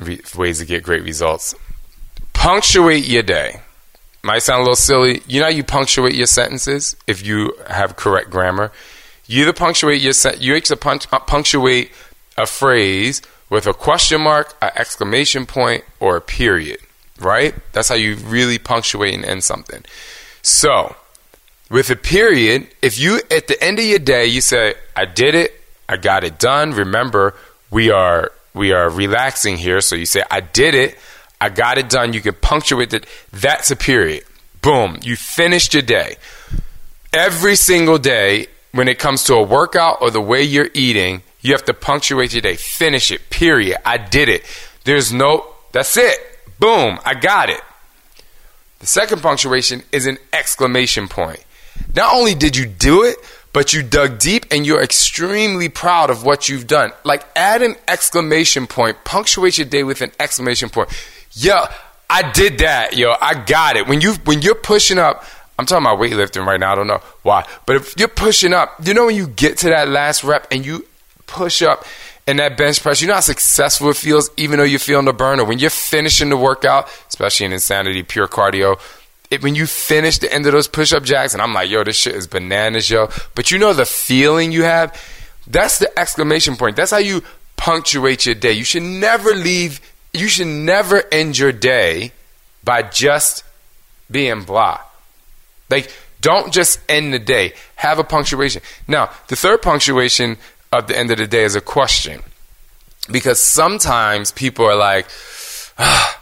re- 0.00 0.20
ways 0.36 0.58
to 0.58 0.66
get 0.66 0.82
great 0.82 1.02
results. 1.02 1.54
Punctuate 2.32 3.06
your 3.06 3.22
day. 3.22 3.60
Might 4.22 4.42
sound 4.42 4.60
a 4.60 4.62
little 4.62 4.76
silly. 4.76 5.22
You 5.26 5.40
know 5.40 5.48
you 5.48 5.64
punctuate 5.64 6.14
your 6.14 6.26
sentences 6.26 6.94
if 7.06 7.24
you 7.24 7.54
have 7.68 7.96
correct 7.96 8.30
grammar? 8.30 8.70
You 9.26 9.42
either 9.42 9.52
punctuate 9.52 10.02
your 10.02 10.12
sen- 10.12 10.40
you 10.40 10.60
punch- 10.60 11.06
uh, 11.12 11.18
punctuate 11.20 11.90
a 12.36 12.46
phrase 12.46 13.22
with 13.48 13.66
a 13.66 13.72
question 13.72 14.20
mark, 14.20 14.56
an 14.60 14.70
exclamation 14.76 15.46
point, 15.46 15.84
or 16.00 16.16
a 16.16 16.20
period, 16.20 16.78
right? 17.18 17.54
That's 17.72 17.88
how 17.88 17.94
you 17.94 18.16
really 18.16 18.58
punctuate 18.58 19.14
and 19.14 19.24
end 19.24 19.44
something. 19.44 19.84
So, 20.42 20.96
with 21.70 21.90
a 21.90 21.96
period, 21.96 22.68
if 22.82 22.98
you 22.98 23.20
at 23.30 23.46
the 23.46 23.62
end 23.62 23.78
of 23.78 23.84
your 23.84 23.98
day 23.98 24.26
you 24.26 24.40
say, 24.40 24.74
"I 24.96 25.04
did 25.04 25.34
it, 25.34 25.60
I 25.88 25.96
got 25.96 26.24
it 26.24 26.38
done." 26.38 26.72
Remember, 26.72 27.34
we 27.70 27.90
are 27.90 28.32
we 28.54 28.72
are 28.72 28.88
relaxing 28.88 29.56
here, 29.56 29.80
so 29.80 29.96
you 29.96 30.06
say, 30.06 30.22
"I 30.30 30.40
did 30.40 30.74
it, 30.74 30.98
I 31.40 31.48
got 31.48 31.78
it 31.78 31.88
done." 31.88 32.12
You 32.12 32.20
can 32.20 32.34
punctuate 32.34 32.92
it. 32.92 33.06
That's 33.32 33.70
a 33.70 33.76
period. 33.76 34.24
Boom, 34.62 34.98
you 35.02 35.16
finished 35.16 35.72
your 35.74 35.82
day. 35.82 36.16
Every 37.12 37.56
single 37.56 37.98
day, 37.98 38.46
when 38.72 38.88
it 38.88 38.98
comes 38.98 39.24
to 39.24 39.34
a 39.34 39.42
workout 39.42 39.98
or 40.00 40.10
the 40.10 40.20
way 40.20 40.42
you're 40.42 40.70
eating, 40.74 41.22
you 41.40 41.52
have 41.52 41.64
to 41.64 41.74
punctuate 41.74 42.32
your 42.32 42.42
day. 42.42 42.56
Finish 42.56 43.10
it. 43.10 43.30
Period. 43.30 43.78
I 43.84 43.96
did 43.96 44.28
it. 44.28 44.44
There's 44.84 45.12
no. 45.12 45.46
That's 45.72 45.96
it. 45.96 46.18
Boom. 46.58 46.98
I 47.04 47.14
got 47.14 47.50
it. 47.50 47.60
The 48.80 48.86
second 48.86 49.22
punctuation 49.22 49.82
is 49.92 50.06
an 50.06 50.18
exclamation 50.32 51.08
point. 51.08 51.44
Not 51.94 52.14
only 52.14 52.34
did 52.34 52.56
you 52.56 52.66
do 52.66 53.04
it, 53.04 53.16
but 53.52 53.72
you 53.72 53.82
dug 53.82 54.18
deep 54.18 54.46
and 54.50 54.66
you're 54.66 54.82
extremely 54.82 55.68
proud 55.68 56.10
of 56.10 56.24
what 56.24 56.48
you've 56.48 56.66
done. 56.66 56.92
Like 57.04 57.24
add 57.36 57.62
an 57.62 57.76
exclamation 57.88 58.66
point, 58.66 59.04
punctuate 59.04 59.58
your 59.58 59.66
day 59.66 59.82
with 59.82 60.00
an 60.00 60.12
exclamation 60.20 60.68
point. 60.68 60.90
Yo, 61.32 61.64
I 62.08 62.30
did 62.32 62.58
that, 62.58 62.96
yo. 62.96 63.14
I 63.20 63.34
got 63.34 63.76
it. 63.76 63.86
When 63.86 64.00
you 64.00 64.14
when 64.24 64.42
you're 64.42 64.54
pushing 64.54 64.98
up, 64.98 65.24
I'm 65.58 65.66
talking 65.66 65.86
about 65.86 65.98
weightlifting 65.98 66.46
right 66.46 66.58
now. 66.58 66.72
I 66.72 66.74
don't 66.74 66.86
know 66.86 67.00
why, 67.22 67.46
but 67.66 67.76
if 67.76 67.94
you're 67.98 68.08
pushing 68.08 68.52
up, 68.52 68.74
you 68.84 68.94
know 68.94 69.06
when 69.06 69.16
you 69.16 69.26
get 69.26 69.58
to 69.58 69.68
that 69.68 69.88
last 69.88 70.24
rep 70.24 70.46
and 70.50 70.64
you 70.64 70.86
push 71.26 71.62
up 71.62 71.84
and 72.26 72.38
that 72.38 72.56
bench 72.56 72.82
press, 72.82 73.00
you 73.00 73.08
know 73.08 73.14
how 73.14 73.20
successful 73.20 73.90
it 73.90 73.96
feels, 73.96 74.30
even 74.36 74.58
though 74.58 74.64
you're 74.64 74.78
feeling 74.78 75.04
the 75.04 75.12
burner. 75.12 75.44
When 75.44 75.58
you're 75.58 75.70
finishing 75.70 76.28
the 76.28 76.36
workout, 76.36 76.88
especially 77.08 77.46
in 77.46 77.52
insanity, 77.52 78.02
pure 78.02 78.28
cardio, 78.28 78.78
it, 79.30 79.42
when 79.42 79.54
you 79.54 79.66
finish 79.66 80.18
the 80.18 80.32
end 80.32 80.46
of 80.46 80.52
those 80.52 80.68
push-up 80.68 81.04
jacks, 81.04 81.32
and 81.32 81.42
I'm 81.42 81.54
like, 81.54 81.70
yo, 81.70 81.84
this 81.84 81.96
shit 81.96 82.14
is 82.14 82.26
bananas, 82.26 82.90
yo. 82.90 83.08
But 83.34 83.50
you 83.50 83.58
know 83.58 83.72
the 83.72 83.86
feeling 83.86 84.50
you 84.52 84.64
have? 84.64 85.00
That's 85.46 85.78
the 85.78 85.98
exclamation 85.98 86.56
point. 86.56 86.76
That's 86.76 86.90
how 86.90 86.98
you 86.98 87.22
punctuate 87.56 88.26
your 88.26 88.34
day. 88.34 88.52
You 88.52 88.64
should 88.64 88.82
never 88.82 89.34
leave, 89.34 89.80
you 90.12 90.28
should 90.28 90.48
never 90.48 91.02
end 91.12 91.38
your 91.38 91.52
day 91.52 92.12
by 92.64 92.82
just 92.82 93.44
being 94.10 94.42
blah. 94.42 94.80
Like, 95.70 95.92
don't 96.20 96.52
just 96.52 96.80
end 96.88 97.14
the 97.14 97.18
day. 97.18 97.54
Have 97.76 97.98
a 97.98 98.04
punctuation. 98.04 98.62
Now, 98.88 99.10
the 99.28 99.36
third 99.36 99.62
punctuation 99.62 100.36
of 100.72 100.86
the 100.88 100.98
end 100.98 101.10
of 101.10 101.18
the 101.18 101.26
day 101.26 101.44
is 101.44 101.54
a 101.54 101.60
question. 101.60 102.22
Because 103.10 103.40
sometimes 103.40 104.32
people 104.32 104.64
are 104.66 104.76
like, 104.76 105.06
ah, 105.78 106.19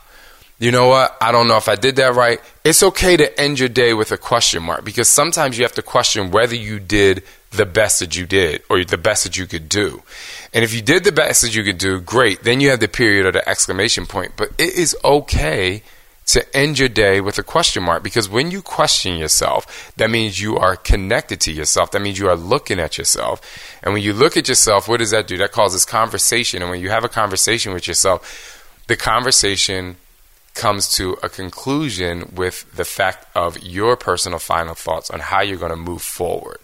you 0.59 0.73
know 0.73 0.89
what? 0.89 1.17
I 1.21 1.31
don't 1.31 1.47
know 1.47 1.57
if 1.57 1.69
I 1.69 1.77
did 1.77 1.97
that 1.97 2.15
right. 2.15 2.41
It's 2.65 2.83
okay 2.83 3.17
to 3.17 3.41
end 3.41 3.61
your 3.61 3.69
day 3.69 3.95
with 3.95 4.11
a 4.11 4.19
question 4.19 4.63
mark 4.63 4.85
because 4.85 5.09
sometimes 5.09 5.57
you 5.57 5.65
have 5.65 5.75
to 5.75 5.83
question 5.83 6.33
whether 6.33 6.57
you 6.57 6.81
did 6.81 7.23
the 7.51 7.65
best 7.65 8.01
that 8.01 8.17
you 8.17 8.27
did 8.27 8.63
or 8.69 8.85
the 8.85 8.99
best 8.99 9.25
that 9.25 9.39
you 9.39 9.47
could 9.47 9.69
do. 9.69 10.03
And 10.53 10.65
if 10.65 10.75
you 10.75 10.83
did 10.83 11.05
the 11.05 11.13
best 11.13 11.43
that 11.43 11.55
you 11.55 11.63
could 11.63 11.79
do, 11.79 12.01
great. 12.01 12.43
Then 12.43 12.61
you 12.61 12.71
have 12.71 12.81
the 12.81 12.89
period 12.89 13.25
or 13.25 13.33
the 13.33 13.49
exclamation 13.49 14.05
point. 14.05 14.33
But 14.37 14.51
it 14.59 14.75
is 14.75 14.97
okay 15.05 15.83
to 16.27 16.57
end 16.57 16.79
your 16.79 16.89
day 16.89 17.21
with 17.21 17.39
a 17.39 17.43
question 17.43 17.83
mark 17.85 18.03
because 18.03 18.29
when 18.29 18.51
you 18.51 18.61
question 18.61 19.17
yourself, 19.17 19.93
that 19.97 20.11
means 20.11 20.41
you 20.41 20.59
are 20.59 20.77
connected 20.77 21.41
to 21.43 21.53
yourself. 21.53 21.93
That 21.93 22.03
means 22.03 22.19
you 22.19 22.29
are 22.29 22.37
looking 22.37 22.81
at 22.81 22.99
yourself. 22.99 23.41
And 23.83 23.95
when 23.95 24.03
you 24.03 24.13
look 24.13 24.37
at 24.37 24.49
yourself, 24.49 24.89
what 24.89 24.99
does 24.99 25.13
that 25.13 25.29
do? 25.29 25.39
That 25.39 25.53
causes 25.53 25.85
conversation. 25.85 26.63
And 26.63 26.71
when 26.71 26.81
you 26.81 26.91
have 26.91 27.05
a 27.05 27.09
conversation 27.09 27.73
with 27.73 27.87
yourself, 27.87 28.83
the 28.89 28.97
conversation 28.97 29.97
comes 30.59 30.89
to 30.97 31.17
a 31.23 31.29
conclusion 31.29 32.33
with 32.35 32.71
the 32.75 32.85
fact 32.85 33.27
of 33.35 33.63
your 33.63 33.97
personal 33.97 34.39
final 34.39 34.75
thoughts 34.75 35.09
on 35.09 35.21
how 35.21 35.41
you're 35.41 35.57
going 35.57 35.71
to 35.71 35.77
move 35.77 36.03
forward. 36.03 36.59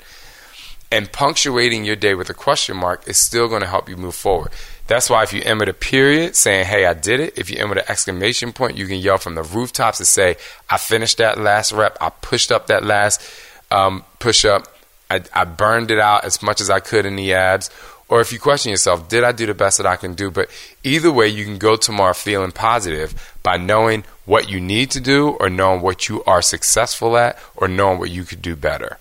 And 0.90 1.10
punctuating 1.10 1.84
your 1.84 1.96
day 1.96 2.14
with 2.14 2.28
a 2.28 2.34
question 2.34 2.76
mark 2.76 3.08
is 3.08 3.16
still 3.16 3.48
going 3.48 3.62
to 3.62 3.68
help 3.68 3.88
you 3.88 3.96
move 3.96 4.14
forward. 4.14 4.50
That's 4.86 5.08
why 5.08 5.22
if 5.22 5.32
you 5.32 5.40
end 5.42 5.60
with 5.60 5.68
a 5.68 5.74
period 5.74 6.36
saying, 6.36 6.66
hey, 6.66 6.84
I 6.84 6.92
did 6.92 7.20
it, 7.20 7.38
if 7.38 7.50
you 7.50 7.56
end 7.56 7.70
with 7.70 7.78
an 7.78 7.84
exclamation 7.88 8.52
point, 8.52 8.76
you 8.76 8.86
can 8.86 8.98
yell 8.98 9.16
from 9.16 9.34
the 9.34 9.42
rooftops 9.42 9.98
to 9.98 10.04
say, 10.04 10.36
I 10.68 10.76
finished 10.76 11.18
that 11.18 11.38
last 11.38 11.72
rep, 11.72 11.96
I 12.00 12.10
pushed 12.10 12.52
up 12.52 12.66
that 12.66 12.84
last 12.84 13.22
um, 13.70 14.04
push 14.18 14.44
up, 14.44 14.68
I, 15.10 15.22
I 15.32 15.44
burned 15.44 15.90
it 15.90 15.98
out 15.98 16.24
as 16.24 16.42
much 16.42 16.60
as 16.60 16.68
I 16.68 16.80
could 16.80 17.06
in 17.06 17.16
the 17.16 17.32
abs. 17.34 17.70
Or 18.08 18.20
if 18.20 18.32
you 18.32 18.38
question 18.38 18.70
yourself, 18.70 19.08
did 19.08 19.24
I 19.24 19.32
do 19.32 19.46
the 19.46 19.54
best 19.54 19.78
that 19.78 19.86
I 19.86 19.96
can 19.96 20.14
do? 20.14 20.30
But 20.30 20.50
either 20.82 21.10
way, 21.10 21.28
you 21.28 21.44
can 21.44 21.58
go 21.58 21.76
tomorrow 21.76 22.12
feeling 22.12 22.52
positive 22.52 23.36
by 23.42 23.56
knowing 23.56 24.04
what 24.26 24.48
you 24.48 24.60
need 24.60 24.90
to 24.92 25.00
do, 25.00 25.30
or 25.40 25.50
knowing 25.50 25.80
what 25.80 26.08
you 26.08 26.22
are 26.24 26.42
successful 26.42 27.16
at, 27.16 27.38
or 27.56 27.68
knowing 27.68 27.98
what 27.98 28.10
you 28.10 28.24
could 28.24 28.42
do 28.42 28.56
better. 28.56 28.98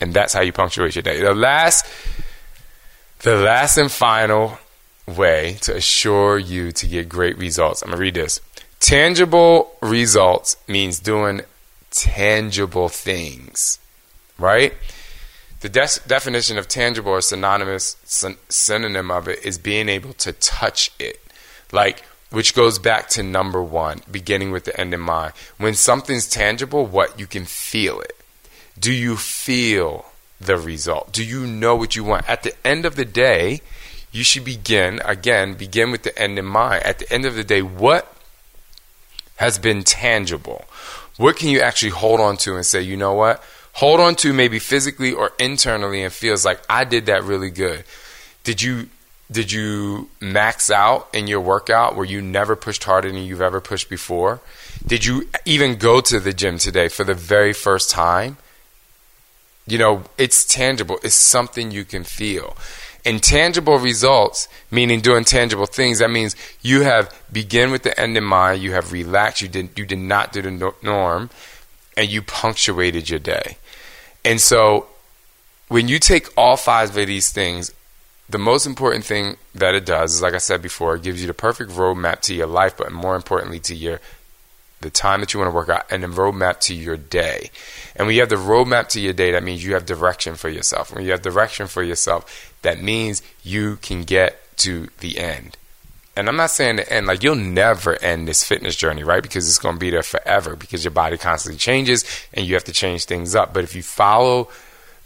And 0.00 0.14
that's 0.14 0.32
how 0.32 0.40
you 0.40 0.52
punctuate 0.52 0.94
your 0.94 1.02
day. 1.02 1.20
The 1.20 1.34
last, 1.34 1.84
the 3.20 3.36
last 3.36 3.76
and 3.76 3.90
final 3.90 4.58
way 5.06 5.56
to 5.62 5.76
assure 5.76 6.38
you 6.38 6.72
to 6.72 6.86
get 6.86 7.08
great 7.08 7.36
results. 7.38 7.82
I'm 7.82 7.90
gonna 7.90 8.00
read 8.00 8.14
this. 8.14 8.40
Tangible 8.78 9.76
results 9.82 10.56
means 10.66 11.00
doing 11.00 11.42
tangible 11.90 12.88
things, 12.88 13.78
right? 14.38 14.74
The 15.60 15.68
des- 15.68 16.00
definition 16.06 16.58
of 16.58 16.68
tangible 16.68 17.12
or 17.12 17.20
synonymous 17.20 17.96
syn- 18.04 18.38
synonym 18.48 19.10
of 19.10 19.28
it 19.28 19.44
is 19.44 19.58
being 19.58 19.88
able 19.88 20.14
to 20.14 20.32
touch 20.32 20.90
it, 20.98 21.20
like 21.70 22.02
which 22.30 22.54
goes 22.54 22.78
back 22.78 23.08
to 23.10 23.22
number 23.22 23.62
one, 23.62 24.02
beginning 24.10 24.52
with 24.52 24.64
the 24.64 24.80
end 24.80 24.94
in 24.94 25.00
mind. 25.00 25.32
When 25.58 25.74
something's 25.74 26.28
tangible, 26.28 26.86
what 26.86 27.18
you 27.18 27.26
can 27.26 27.44
feel 27.44 28.00
it. 28.00 28.16
Do 28.78 28.92
you 28.92 29.16
feel 29.16 30.06
the 30.40 30.56
result? 30.56 31.12
Do 31.12 31.24
you 31.24 31.46
know 31.46 31.76
what 31.76 31.96
you 31.96 32.04
want? 32.04 32.28
At 32.28 32.42
the 32.42 32.54
end 32.66 32.86
of 32.86 32.96
the 32.96 33.04
day, 33.04 33.60
you 34.12 34.24
should 34.24 34.44
begin 34.44 35.00
again. 35.04 35.54
Begin 35.54 35.90
with 35.90 36.04
the 36.04 36.18
end 36.18 36.38
in 36.38 36.46
mind. 36.46 36.84
At 36.84 37.00
the 37.00 37.12
end 37.12 37.26
of 37.26 37.34
the 37.34 37.44
day, 37.44 37.62
what 37.62 38.14
has 39.36 39.58
been 39.58 39.82
tangible? 39.82 40.64
What 41.16 41.36
can 41.36 41.48
you 41.48 41.60
actually 41.60 41.90
hold 41.90 42.20
on 42.20 42.36
to 42.38 42.56
and 42.56 42.64
say, 42.64 42.80
you 42.80 42.96
know 42.96 43.12
what? 43.12 43.42
Hold 43.74 44.00
on 44.00 44.14
to 44.16 44.32
maybe 44.32 44.58
physically 44.58 45.12
or 45.12 45.32
internally 45.38 46.02
and 46.02 46.12
feels 46.12 46.44
like 46.44 46.60
I 46.68 46.84
did 46.84 47.06
that 47.06 47.24
really 47.24 47.50
good. 47.50 47.84
Did 48.44 48.62
you 48.62 48.88
did 49.30 49.52
you 49.52 50.08
max 50.20 50.70
out 50.70 51.08
in 51.12 51.28
your 51.28 51.40
workout 51.40 51.94
where 51.94 52.04
you 52.04 52.20
never 52.20 52.56
pushed 52.56 52.82
harder 52.82 53.12
than 53.12 53.22
you've 53.22 53.40
ever 53.40 53.60
pushed 53.60 53.88
before? 53.88 54.40
Did 54.84 55.04
you 55.04 55.28
even 55.44 55.76
go 55.76 56.00
to 56.00 56.18
the 56.18 56.32
gym 56.32 56.58
today 56.58 56.88
for 56.88 57.04
the 57.04 57.14
very 57.14 57.52
first 57.52 57.90
time? 57.90 58.38
You 59.68 59.78
know, 59.78 60.02
it's 60.18 60.44
tangible. 60.44 60.98
It's 61.04 61.14
something 61.14 61.70
you 61.70 61.84
can 61.84 62.02
feel. 62.02 62.56
Intangible 63.04 63.78
results, 63.78 64.48
meaning 64.70 65.00
doing 65.00 65.24
tangible 65.24 65.66
things, 65.66 66.00
that 66.00 66.10
means 66.10 66.34
you 66.60 66.82
have 66.82 67.14
begin 67.32 67.70
with 67.70 67.84
the 67.84 67.98
end 67.98 68.16
in 68.16 68.24
mind, 68.24 68.62
you 68.62 68.72
have 68.72 68.92
relaxed, 68.92 69.42
you 69.42 69.48
did 69.48 69.70
you 69.78 69.86
did 69.86 69.98
not 69.98 70.32
do 70.32 70.42
the 70.42 70.74
norm, 70.82 71.30
and 71.96 72.08
you 72.08 72.22
punctuated 72.22 73.10
your 73.10 73.18
day. 73.18 73.56
And 74.24 74.40
so 74.40 74.86
when 75.68 75.88
you 75.88 75.98
take 75.98 76.28
all 76.36 76.56
five 76.56 76.96
of 76.96 77.06
these 77.06 77.30
things, 77.30 77.72
the 78.28 78.38
most 78.38 78.66
important 78.66 79.04
thing 79.04 79.36
that 79.54 79.74
it 79.74 79.84
does 79.84 80.14
is, 80.14 80.22
like 80.22 80.34
I 80.34 80.38
said 80.38 80.62
before, 80.62 80.94
it 80.94 81.02
gives 81.02 81.20
you 81.20 81.26
the 81.26 81.34
perfect 81.34 81.70
roadmap 81.72 82.20
to 82.22 82.34
your 82.34 82.46
life, 82.46 82.76
but 82.76 82.92
more 82.92 83.16
importantly, 83.16 83.58
to 83.60 83.74
your 83.74 84.00
the 84.80 84.90
time 84.90 85.20
that 85.20 85.34
you 85.34 85.40
want 85.40 85.50
to 85.50 85.54
work 85.54 85.68
out, 85.68 85.84
and 85.90 86.02
the 86.02 86.08
roadmap 86.08 86.58
to 86.60 86.74
your 86.74 86.96
day. 86.96 87.50
And 87.94 88.06
when 88.06 88.14
you 88.14 88.22
have 88.22 88.30
the 88.30 88.36
roadmap 88.36 88.88
to 88.88 89.00
your 89.00 89.12
day, 89.12 89.32
that 89.32 89.42
means 89.42 89.62
you 89.62 89.74
have 89.74 89.84
direction 89.84 90.36
for 90.36 90.48
yourself. 90.48 90.94
When 90.94 91.04
you 91.04 91.10
have 91.10 91.20
direction 91.20 91.66
for 91.66 91.82
yourself, 91.82 92.54
that 92.62 92.80
means 92.80 93.22
you 93.42 93.76
can 93.76 94.04
get 94.04 94.56
to 94.58 94.88
the 95.00 95.18
end. 95.18 95.58
And 96.20 96.28
I'm 96.28 96.36
not 96.36 96.50
saying 96.50 96.76
the 96.76 96.92
end, 96.92 97.06
like 97.06 97.22
you'll 97.22 97.34
never 97.34 97.96
end 97.96 98.28
this 98.28 98.44
fitness 98.44 98.76
journey, 98.76 99.02
right? 99.02 99.22
Because 99.22 99.48
it's 99.48 99.56
going 99.56 99.76
to 99.76 99.78
be 99.78 99.88
there 99.88 100.02
forever 100.02 100.54
because 100.54 100.84
your 100.84 100.90
body 100.90 101.16
constantly 101.16 101.58
changes 101.58 102.04
and 102.34 102.44
you 102.44 102.52
have 102.52 102.64
to 102.64 102.74
change 102.74 103.06
things 103.06 103.34
up. 103.34 103.54
But 103.54 103.64
if 103.64 103.74
you 103.74 103.82
follow 103.82 104.50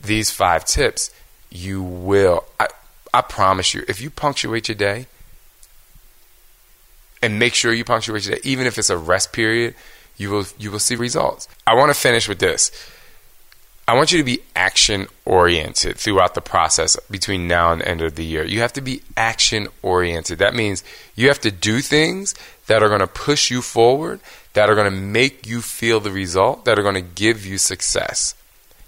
these 0.00 0.33
five 0.33 0.64
tips, 0.64 1.12
you 1.50 1.85
will. 1.85 2.44
I, 2.59 2.66
I 3.14 3.20
promise 3.20 3.74
you, 3.74 3.85
if 3.87 4.00
you 4.00 4.11
punctuate 4.11 4.66
your 4.66 4.74
day 4.74 5.07
and 7.22 7.38
make 7.38 7.55
sure 7.55 7.72
you 7.72 7.85
punctuate 7.85 8.27
your 8.27 8.35
day, 8.35 8.40
even 8.42 8.66
if 8.66 8.77
it's 8.77 8.90
a 8.90 8.98
rest 8.98 9.33
period, 9.33 9.77
you 10.16 10.31
will 10.31 10.46
you 10.59 10.72
will 10.72 10.81
see 10.81 10.96
results. 10.96 11.46
I 11.64 11.74
want 11.74 11.90
to 11.90 11.94
finish 11.94 12.29
with 12.29 12.40
this. 12.40 12.72
I 13.87 13.94
want 13.94 14.12
you 14.12 14.18
to 14.18 14.25
be 14.25 14.40
action 14.57 15.09
oriented 15.27 15.99
throughout 15.99 16.35
the 16.35 16.40
process 16.40 16.97
between 17.11 17.47
now 17.47 17.70
and 17.73 17.83
end 17.83 18.01
of 18.01 18.14
the 18.14 18.25
year. 18.25 18.44
You 18.44 18.61
have 18.61 18.73
to 18.75 18.81
be 18.81 19.03
action 19.14 19.68
oriented. 19.83 20.38
That 20.38 20.55
means 20.55 20.83
you 21.14 21.29
have 21.29 21.40
to 21.40 21.51
do 21.51 21.81
things 21.81 22.35
that 22.66 22.83
are 22.83 22.88
going 22.88 23.01
to 23.01 23.07
push 23.07 23.51
you 23.51 23.61
forward, 23.61 24.20
that 24.55 24.70
are 24.70 24.75
going 24.75 24.90
to 24.90 24.99
make 24.99 25.47
you 25.47 25.61
feel 25.61 26.01
the 26.01 26.11
result, 26.11 26.64
that 26.64 26.79
are 26.79 26.83
going 26.83 26.94
to 26.94 27.03
give 27.03 27.44
you 27.44 27.59
success. 27.59 28.35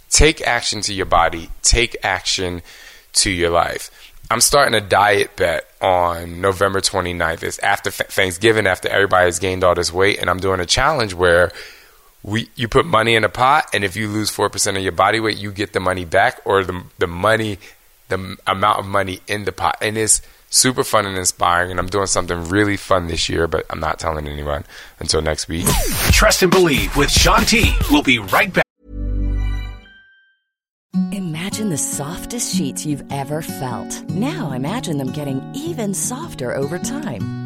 Take 0.09 0.41
action 0.41 0.81
to 0.83 0.95
your 0.95 1.07
body, 1.07 1.51
take 1.61 1.97
action 2.03 2.63
to 3.15 3.31
your 3.31 3.51
life. 3.51 3.91
I'm 4.31 4.41
starting 4.41 4.75
a 4.75 4.81
diet 4.81 5.37
bet 5.37 5.69
on 5.81 6.41
November 6.41 6.81
29th. 6.81 7.43
It's 7.43 7.59
after 7.59 7.91
Thanksgiving, 7.91 8.67
after 8.67 8.89
everybody 8.89 9.27
has 9.27 9.39
gained 9.39 9.63
all 9.63 9.75
this 9.75 9.93
weight, 9.93 10.19
and 10.19 10.31
I'm 10.31 10.41
doing 10.41 10.59
a 10.59 10.67
challenge 10.67 11.13
where 11.15 11.53
we 12.27 12.51
you 12.57 12.69
put 12.69 12.85
money 12.85 13.15
in 13.15 13.25
a 13.25 13.29
pot, 13.31 13.71
and 13.73 13.85
if 13.85 13.97
you 13.97 14.09
lose 14.09 14.29
four 14.31 14.51
percent 14.51 14.77
of 14.77 14.83
your 14.83 14.93
body 14.93 15.21
weight, 15.21 15.39
you 15.39 15.53
get 15.53 15.73
the 15.73 15.81
money 15.81 16.05
back, 16.05 16.41
or 16.45 16.65
the 16.65 16.83
the 16.99 17.07
money, 17.07 17.59
the 18.09 18.37
amount 18.47 18.81
of 18.81 18.87
money 18.87 19.21
in 19.27 19.45
the 19.45 19.53
pot, 19.53 19.79
and 19.81 19.97
it's 19.97 20.21
super 20.51 20.85
fun 20.85 21.07
and 21.07 21.17
inspiring. 21.17 21.71
And 21.71 21.81
I'm 21.81 21.87
doing 21.87 22.07
something 22.07 22.49
really 22.49 22.77
fun 22.77 23.07
this 23.07 23.29
year, 23.29 23.47
but 23.47 23.65
I'm 23.71 23.81
not 23.81 23.99
telling 23.99 24.27
anyone 24.27 24.65
until 24.99 25.23
next 25.23 25.49
week. 25.49 25.67
Trust 26.11 26.43
and 26.43 26.51
Believe 26.51 26.95
with 26.97 27.11
Shaun 27.11 27.45
T. 27.45 27.73
We'll 27.91 28.03
be 28.03 28.19
right 28.19 28.53
back. 28.53 28.65
Imagine 31.13 31.69
the 31.69 31.79
softest 31.79 32.57
sheets 32.57 32.87
you've 32.87 33.05
ever 33.13 33.43
felt. 33.43 34.03
Now 34.11 34.53
imagine 34.53 34.99
them 34.99 35.13
getting 35.13 35.43
even 35.55 35.95
softer 35.95 36.55
over 36.55 36.79
time. 36.79 37.46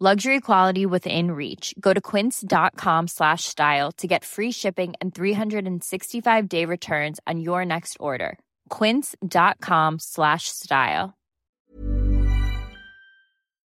Luxury 0.00 0.38
quality 0.38 0.86
within 0.86 1.32
reach. 1.32 1.74
Go 1.80 1.92
to 1.92 2.00
quince.com 2.00 3.08
slash 3.08 3.42
style 3.42 3.90
to 3.96 4.06
get 4.06 4.24
free 4.24 4.52
shipping 4.52 4.94
and 5.00 5.12
365 5.12 6.48
day 6.48 6.64
returns 6.64 7.18
on 7.26 7.40
your 7.40 7.64
next 7.64 7.96
order. 7.98 8.38
Quince.com 8.68 9.98
slash 9.98 10.46
style. 10.46 11.18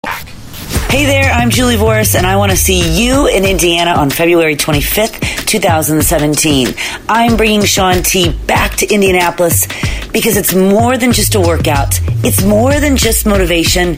Hey 0.06 1.06
there, 1.06 1.32
I'm 1.32 1.50
Julie 1.50 1.76
Voris, 1.76 2.14
and 2.14 2.24
I 2.24 2.36
want 2.36 2.52
to 2.52 2.56
see 2.56 3.02
you 3.02 3.26
in 3.26 3.44
Indiana 3.44 3.90
on 3.90 4.10
February 4.10 4.54
25th, 4.54 5.46
2017. 5.46 6.68
I'm 7.08 7.36
bringing 7.36 7.64
Shaun 7.64 8.02
T 8.04 8.30
back 8.46 8.76
to 8.76 8.94
Indianapolis 8.94 9.66
because 10.12 10.36
it's 10.36 10.54
more 10.54 10.96
than 10.96 11.12
just 11.12 11.34
a 11.34 11.40
workout, 11.40 11.98
it's 12.22 12.44
more 12.44 12.78
than 12.78 12.96
just 12.96 13.26
motivation. 13.26 13.96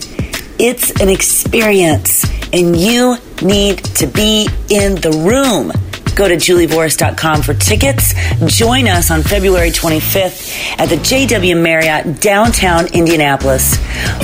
It's 0.58 1.00
an 1.00 1.08
experience, 1.08 2.24
and 2.52 2.76
you 2.76 3.16
need 3.42 3.82
to 3.96 4.06
be 4.06 4.48
in 4.70 4.94
the 4.94 5.10
room. 5.10 5.72
Go 6.14 6.28
to 6.28 6.36
julievoris.com 6.36 7.42
for 7.42 7.54
tickets. 7.54 8.14
Join 8.46 8.86
us 8.86 9.10
on 9.10 9.22
February 9.22 9.70
25th 9.70 10.78
at 10.78 10.88
the 10.88 10.94
JW 10.94 11.60
Marriott 11.60 12.20
downtown 12.20 12.86
Indianapolis 12.94 13.76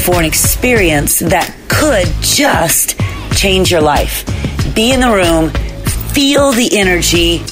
for 0.05 0.21
an 0.21 0.25
experience 0.25 1.19
that 1.19 1.53
could 1.69 2.07
just 2.21 2.97
change 3.33 3.73
your 3.73 3.81
life. 3.81 4.25
Be 4.73 4.93
in 4.93 5.01
the 5.01 5.11
room, 5.11 5.51
feel 6.13 6.53
the 6.53 6.79
energy, 6.79 7.43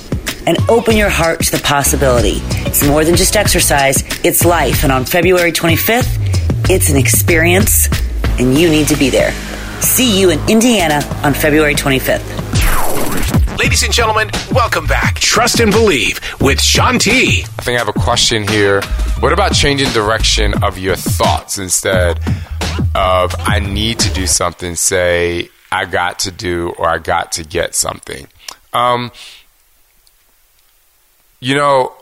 and 0.47 0.57
open 0.71 0.97
your 0.97 1.11
heart 1.11 1.43
to 1.43 1.57
the 1.57 1.63
possibility. 1.65 2.39
It's 2.65 2.87
more 2.87 3.05
than 3.05 3.17
just 3.17 3.37
exercise, 3.37 4.05
it's 4.25 4.45
life. 4.45 4.85
And 4.85 4.93
on 4.93 5.05
February 5.05 5.51
25th, 5.51 6.71
it's 6.71 6.91
an 6.91 6.97
experience 6.97 7.89
and 8.39 8.57
you 8.57 8.71
need 8.71 8.89
to 8.89 8.97
be 8.97 9.11
there. 9.11 9.33
See 9.81 10.21
you 10.21 10.31
in 10.31 10.41
Indiana 10.49 11.01
on 11.23 11.35
February 11.35 11.75
25th. 11.75 12.39
Ladies 13.59 13.83
and 13.83 13.93
gentlemen, 13.93 14.31
welcome 14.53 14.87
back. 14.87 15.17
Trust 15.17 15.61
and 15.61 15.73
Believe 15.73 16.21
with 16.41 16.61
Shaun 16.61 16.95
I 16.95 16.99
think 16.99 17.77
I 17.77 17.79
have 17.79 17.89
a 17.89 17.93
question 17.93 18.47
here. 18.47 18.83
What 19.21 19.33
about 19.33 19.53
changing 19.53 19.89
direction 19.91 20.63
of 20.63 20.79
your 20.79 20.95
thoughts 20.95 21.59
instead 21.59 22.19
of 22.95 23.35
I 23.39 23.59
need 23.61 23.99
to 24.01 24.13
do 24.15 24.27
something, 24.27 24.77
say 24.77 25.51
I 25.73 25.87
got 25.87 26.21
to 26.21 26.31
do 26.31 26.73
or 26.79 26.89
I 26.89 26.99
got 26.99 27.33
to 27.33 27.45
get 27.45 27.75
something? 27.75 28.29
Um, 28.73 29.11
you 31.41 31.57
know, 31.57 31.95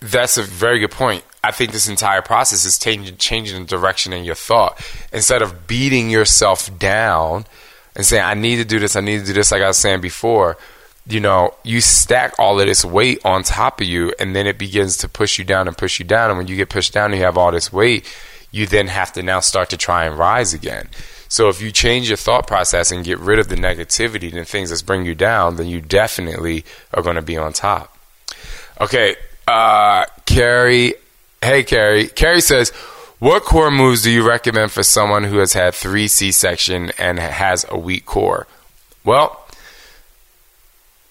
that's 0.00 0.38
a 0.38 0.42
very 0.42 0.78
good 0.78 0.90
point. 0.92 1.24
I 1.42 1.52
think 1.52 1.72
this 1.72 1.88
entire 1.88 2.22
process 2.22 2.64
is 2.64 2.78
changing, 2.78 3.16
changing 3.16 3.60
the 3.60 3.66
direction 3.66 4.12
in 4.12 4.24
your 4.24 4.34
thought. 4.34 4.80
Instead 5.12 5.42
of 5.42 5.66
beating 5.66 6.10
yourself 6.10 6.78
down 6.78 7.46
and 7.96 8.04
saying, 8.04 8.22
I 8.22 8.34
need 8.34 8.56
to 8.56 8.64
do 8.64 8.78
this, 8.78 8.94
I 8.94 9.00
need 9.00 9.20
to 9.20 9.26
do 9.26 9.32
this, 9.32 9.50
like 9.50 9.62
I 9.62 9.68
was 9.68 9.78
saying 9.78 10.00
before, 10.00 10.58
you 11.06 11.18
know, 11.18 11.54
you 11.64 11.80
stack 11.80 12.34
all 12.38 12.60
of 12.60 12.66
this 12.66 12.84
weight 12.84 13.20
on 13.24 13.42
top 13.42 13.80
of 13.80 13.86
you, 13.86 14.12
and 14.20 14.36
then 14.36 14.46
it 14.46 14.58
begins 14.58 14.98
to 14.98 15.08
push 15.08 15.38
you 15.38 15.44
down 15.44 15.66
and 15.66 15.76
push 15.76 15.98
you 15.98 16.04
down. 16.04 16.30
And 16.30 16.38
when 16.38 16.46
you 16.46 16.56
get 16.56 16.68
pushed 16.68 16.92
down 16.92 17.10
and 17.10 17.18
you 17.18 17.24
have 17.24 17.38
all 17.38 17.50
this 17.50 17.72
weight, 17.72 18.06
you 18.52 18.66
then 18.66 18.88
have 18.88 19.12
to 19.14 19.22
now 19.22 19.40
start 19.40 19.70
to 19.70 19.76
try 19.76 20.04
and 20.04 20.18
rise 20.18 20.52
again. 20.52 20.88
So 21.28 21.48
if 21.48 21.62
you 21.62 21.70
change 21.70 22.08
your 22.08 22.16
thought 22.16 22.46
process 22.46 22.90
and 22.90 23.04
get 23.04 23.18
rid 23.18 23.38
of 23.38 23.48
the 23.48 23.54
negativity 23.54 24.34
and 24.34 24.46
things 24.46 24.70
that 24.70 24.84
bring 24.84 25.06
you 25.06 25.14
down, 25.14 25.56
then 25.56 25.68
you 25.68 25.80
definitely 25.80 26.64
are 26.92 27.02
going 27.02 27.16
to 27.16 27.22
be 27.22 27.36
on 27.36 27.52
top. 27.52 27.96
Okay, 28.80 29.16
uh, 29.46 30.06
Carrie 30.26 30.94
Hey, 31.42 31.62
Carrie. 31.62 32.08
Carrie 32.08 32.42
says, 32.42 32.70
what 33.18 33.44
core 33.44 33.70
moves 33.70 34.02
do 34.02 34.10
you 34.10 34.26
recommend 34.26 34.72
for 34.72 34.82
someone 34.82 35.24
who 35.24 35.38
has 35.38 35.54
had 35.54 35.74
three 35.74 36.08
C 36.08 36.32
section 36.32 36.92
and 36.98 37.18
has 37.18 37.64
a 37.68 37.78
weak 37.78 38.06
core? 38.06 38.46
Well, 39.04 39.46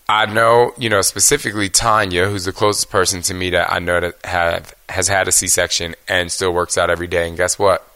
I 0.08 0.26
know, 0.26 0.74
you 0.78 0.89
know, 0.89 1.02
specifically 1.02 1.70
Tanya, 1.70 2.28
who's 2.28 2.46
the 2.46 2.52
closest 2.52 2.89
person 2.89 3.22
to 3.24 3.34
me 3.34 3.52
that 3.52 3.72
I 3.72 3.78
know 3.78 4.00
that 4.00 4.26
have 4.26 4.74
has 4.89 5.08
had 5.08 5.28
a 5.28 5.32
C 5.32 5.48
section 5.48 5.96
and 6.08 6.32
still 6.32 6.52
works 6.52 6.78
out 6.78 6.89
every 6.89 7.08
day. 7.08 7.28
And 7.28 7.38
guess 7.38 7.60
what? 7.60 7.88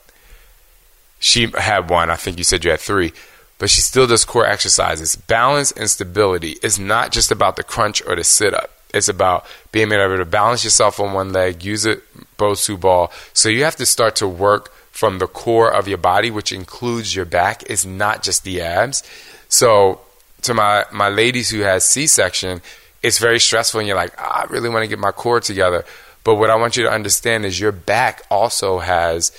She 1.20 1.48
had 1.58 1.90
one. 1.90 2.12
I 2.12 2.16
think 2.16 2.38
you 2.38 2.44
said 2.44 2.64
you 2.64 2.72
had 2.72 2.82
three, 2.82 3.14
but 3.58 3.70
she 3.70 3.82
still 3.82 4.06
does 4.06 4.26
core 4.26 4.46
exercises. 4.46 5.16
Balance 5.16 5.72
and 5.72 5.90
stability 5.90 6.58
is 6.62 6.78
not 6.78 7.12
just 7.12 7.32
about 7.32 7.56
the 7.56 7.64
crunch 7.64 8.02
or 8.06 8.16
the 8.16 8.24
sit 8.24 8.54
up. 8.54 8.73
It's 8.94 9.10
about 9.10 9.46
being 9.72 9.92
able 9.92 10.18
to 10.18 10.26
balance 10.26 10.64
yourself 10.64 11.00
on 11.00 11.14
one 11.14 11.34
leg, 11.34 11.64
use 11.64 11.86
a 11.86 11.98
Bosu 12.38 12.80
ball. 12.80 13.12
So 13.34 13.50
you 13.50 13.64
have 13.64 13.76
to 13.78 13.86
start 13.86 14.16
to 14.18 14.28
work 14.28 14.72
from 14.92 15.20
the 15.20 15.28
core 15.28 15.74
of 15.74 15.88
your 15.88 15.98
body, 15.98 16.30
which 16.30 16.52
includes 16.52 17.16
your 17.16 17.26
back. 17.26 17.64
It's 17.70 17.86
not 17.86 18.22
just 18.22 18.44
the 18.44 18.62
abs. 18.62 19.04
So 19.50 20.02
to 20.44 20.54
my 20.54 20.86
my 20.92 21.10
ladies 21.10 21.50
who 21.50 21.62
has 21.62 21.86
C 21.86 22.06
section, 22.08 22.62
it's 23.02 23.18
very 23.18 23.40
stressful, 23.40 23.80
and 23.80 23.88
you're 23.88 23.98
like, 23.98 24.18
I 24.20 24.46
really 24.50 24.70
want 24.70 24.84
to 24.84 24.88
get 24.88 25.00
my 25.00 25.12
core 25.12 25.40
together. 25.40 25.84
But 26.24 26.36
what 26.36 26.50
I 26.50 26.56
want 26.56 26.78
you 26.78 26.84
to 26.84 26.92
understand 26.92 27.46
is 27.46 27.60
your 27.60 27.72
back 27.72 28.22
also 28.30 28.80
has 28.80 29.32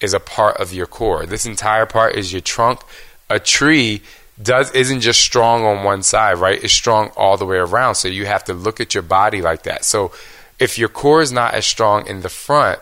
is 0.00 0.14
a 0.14 0.20
part 0.20 0.56
of 0.58 0.72
your 0.72 0.86
core. 0.86 1.26
This 1.26 1.44
entire 1.44 1.86
part 1.86 2.14
is 2.14 2.32
your 2.32 2.40
trunk. 2.40 2.80
A 3.28 3.38
tree 3.38 4.02
does 4.40 4.70
isn't 4.72 5.00
just 5.00 5.20
strong 5.20 5.64
on 5.64 5.84
one 5.84 6.02
side, 6.02 6.38
right? 6.38 6.62
It's 6.62 6.72
strong 6.72 7.10
all 7.16 7.36
the 7.36 7.46
way 7.46 7.58
around. 7.58 7.96
So 7.96 8.08
you 8.08 8.26
have 8.26 8.44
to 8.44 8.54
look 8.54 8.80
at 8.80 8.94
your 8.94 9.02
body 9.02 9.42
like 9.42 9.62
that. 9.64 9.84
So 9.84 10.12
if 10.58 10.78
your 10.78 10.88
core 10.88 11.20
is 11.20 11.32
not 11.32 11.54
as 11.54 11.66
strong 11.66 12.06
in 12.06 12.22
the 12.22 12.28
front, 12.28 12.78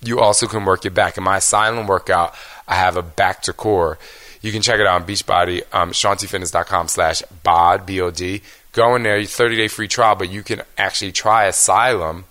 you 0.00 0.20
also 0.20 0.46
can 0.46 0.64
work 0.64 0.84
your 0.84 0.90
back. 0.90 1.16
In 1.16 1.24
my 1.24 1.38
Asylum 1.38 1.86
workout, 1.86 2.34
I 2.66 2.74
have 2.74 2.96
a 2.96 3.02
back 3.02 3.42
to 3.42 3.52
core. 3.52 3.98
You 4.40 4.50
can 4.50 4.62
check 4.62 4.80
it 4.80 4.86
out 4.86 5.02
on 5.02 5.06
Beachbody, 5.06 5.62
um, 5.72 5.92
ShaunTFitness.com 5.92 6.88
slash 6.88 7.22
BOD, 7.44 7.86
B-O-D. 7.86 8.42
Go 8.72 8.96
in 8.96 9.04
there, 9.04 9.20
30-day 9.20 9.68
free 9.68 9.86
trial, 9.86 10.16
but 10.16 10.30
you 10.30 10.42
can 10.42 10.62
actually 10.76 11.12
try 11.12 11.44
Asylum 11.44 12.24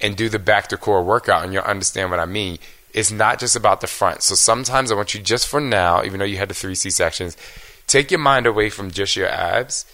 and 0.00 0.16
do 0.16 0.28
the 0.28 0.38
back 0.38 0.68
to 0.68 0.76
core 0.76 1.02
workout, 1.02 1.44
and 1.44 1.54
you'll 1.54 1.62
understand 1.62 2.10
what 2.10 2.20
I 2.20 2.26
mean. 2.26 2.58
It's 2.92 3.10
not 3.10 3.38
just 3.38 3.56
about 3.56 3.80
the 3.80 3.86
front. 3.86 4.22
So 4.22 4.34
sometimes 4.34 4.92
I 4.92 4.94
want 4.94 5.14
you 5.14 5.20
just 5.20 5.46
for 5.48 5.60
now, 5.60 6.04
even 6.04 6.18
though 6.18 6.26
you 6.26 6.36
had 6.36 6.48
the 6.48 6.54
three 6.54 6.74
C 6.74 6.90
sections, 6.90 7.36
take 7.86 8.10
your 8.10 8.20
mind 8.20 8.46
away 8.46 8.70
from 8.70 8.90
just 8.90 9.16
your 9.16 9.28
abs, 9.28 9.86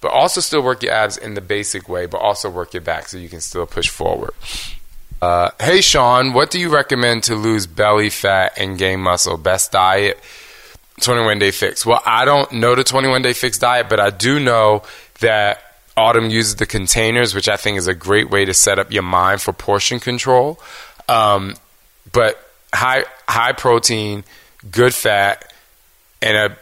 but 0.00 0.12
also 0.12 0.40
still 0.40 0.62
work 0.62 0.82
your 0.82 0.92
abs 0.92 1.16
in 1.16 1.34
the 1.34 1.40
basic 1.40 1.88
way, 1.88 2.06
but 2.06 2.18
also 2.18 2.50
work 2.50 2.74
your 2.74 2.82
back 2.82 3.08
so 3.08 3.18
you 3.18 3.28
can 3.28 3.40
still 3.40 3.66
push 3.66 3.88
forward. 3.88 4.32
Uh, 5.20 5.50
hey 5.60 5.80
Shaun, 5.80 6.32
what 6.32 6.50
do 6.50 6.58
you 6.58 6.68
recommend 6.68 7.22
to 7.24 7.36
lose 7.36 7.66
belly 7.66 8.10
fat 8.10 8.54
and 8.56 8.76
gain 8.76 9.00
muscle? 9.00 9.36
Best 9.36 9.70
diet? 9.70 10.18
21 11.00 11.38
day 11.38 11.50
fix. 11.50 11.86
Well, 11.86 12.02
I 12.04 12.24
don't 12.24 12.52
know 12.52 12.74
the 12.74 12.84
21 12.84 13.22
day 13.22 13.32
fix 13.32 13.58
diet, 13.58 13.88
but 13.88 14.00
I 14.00 14.10
do 14.10 14.40
know 14.40 14.82
that 15.20 15.60
Autumn 15.96 16.30
uses 16.30 16.56
the 16.56 16.66
containers, 16.66 17.34
which 17.34 17.48
I 17.48 17.56
think 17.56 17.78
is 17.78 17.86
a 17.86 17.94
great 17.94 18.30
way 18.30 18.44
to 18.44 18.54
set 18.54 18.78
up 18.78 18.90
your 18.92 19.02
mind 19.02 19.42
for 19.42 19.52
portion 19.52 20.00
control. 20.00 20.58
Um, 21.08 21.54
but 22.12 22.38
high 22.72 23.04
high 23.28 23.52
protein, 23.52 24.24
good 24.70 24.94
fat, 24.94 25.52
and 26.20 26.36
a 26.36 26.58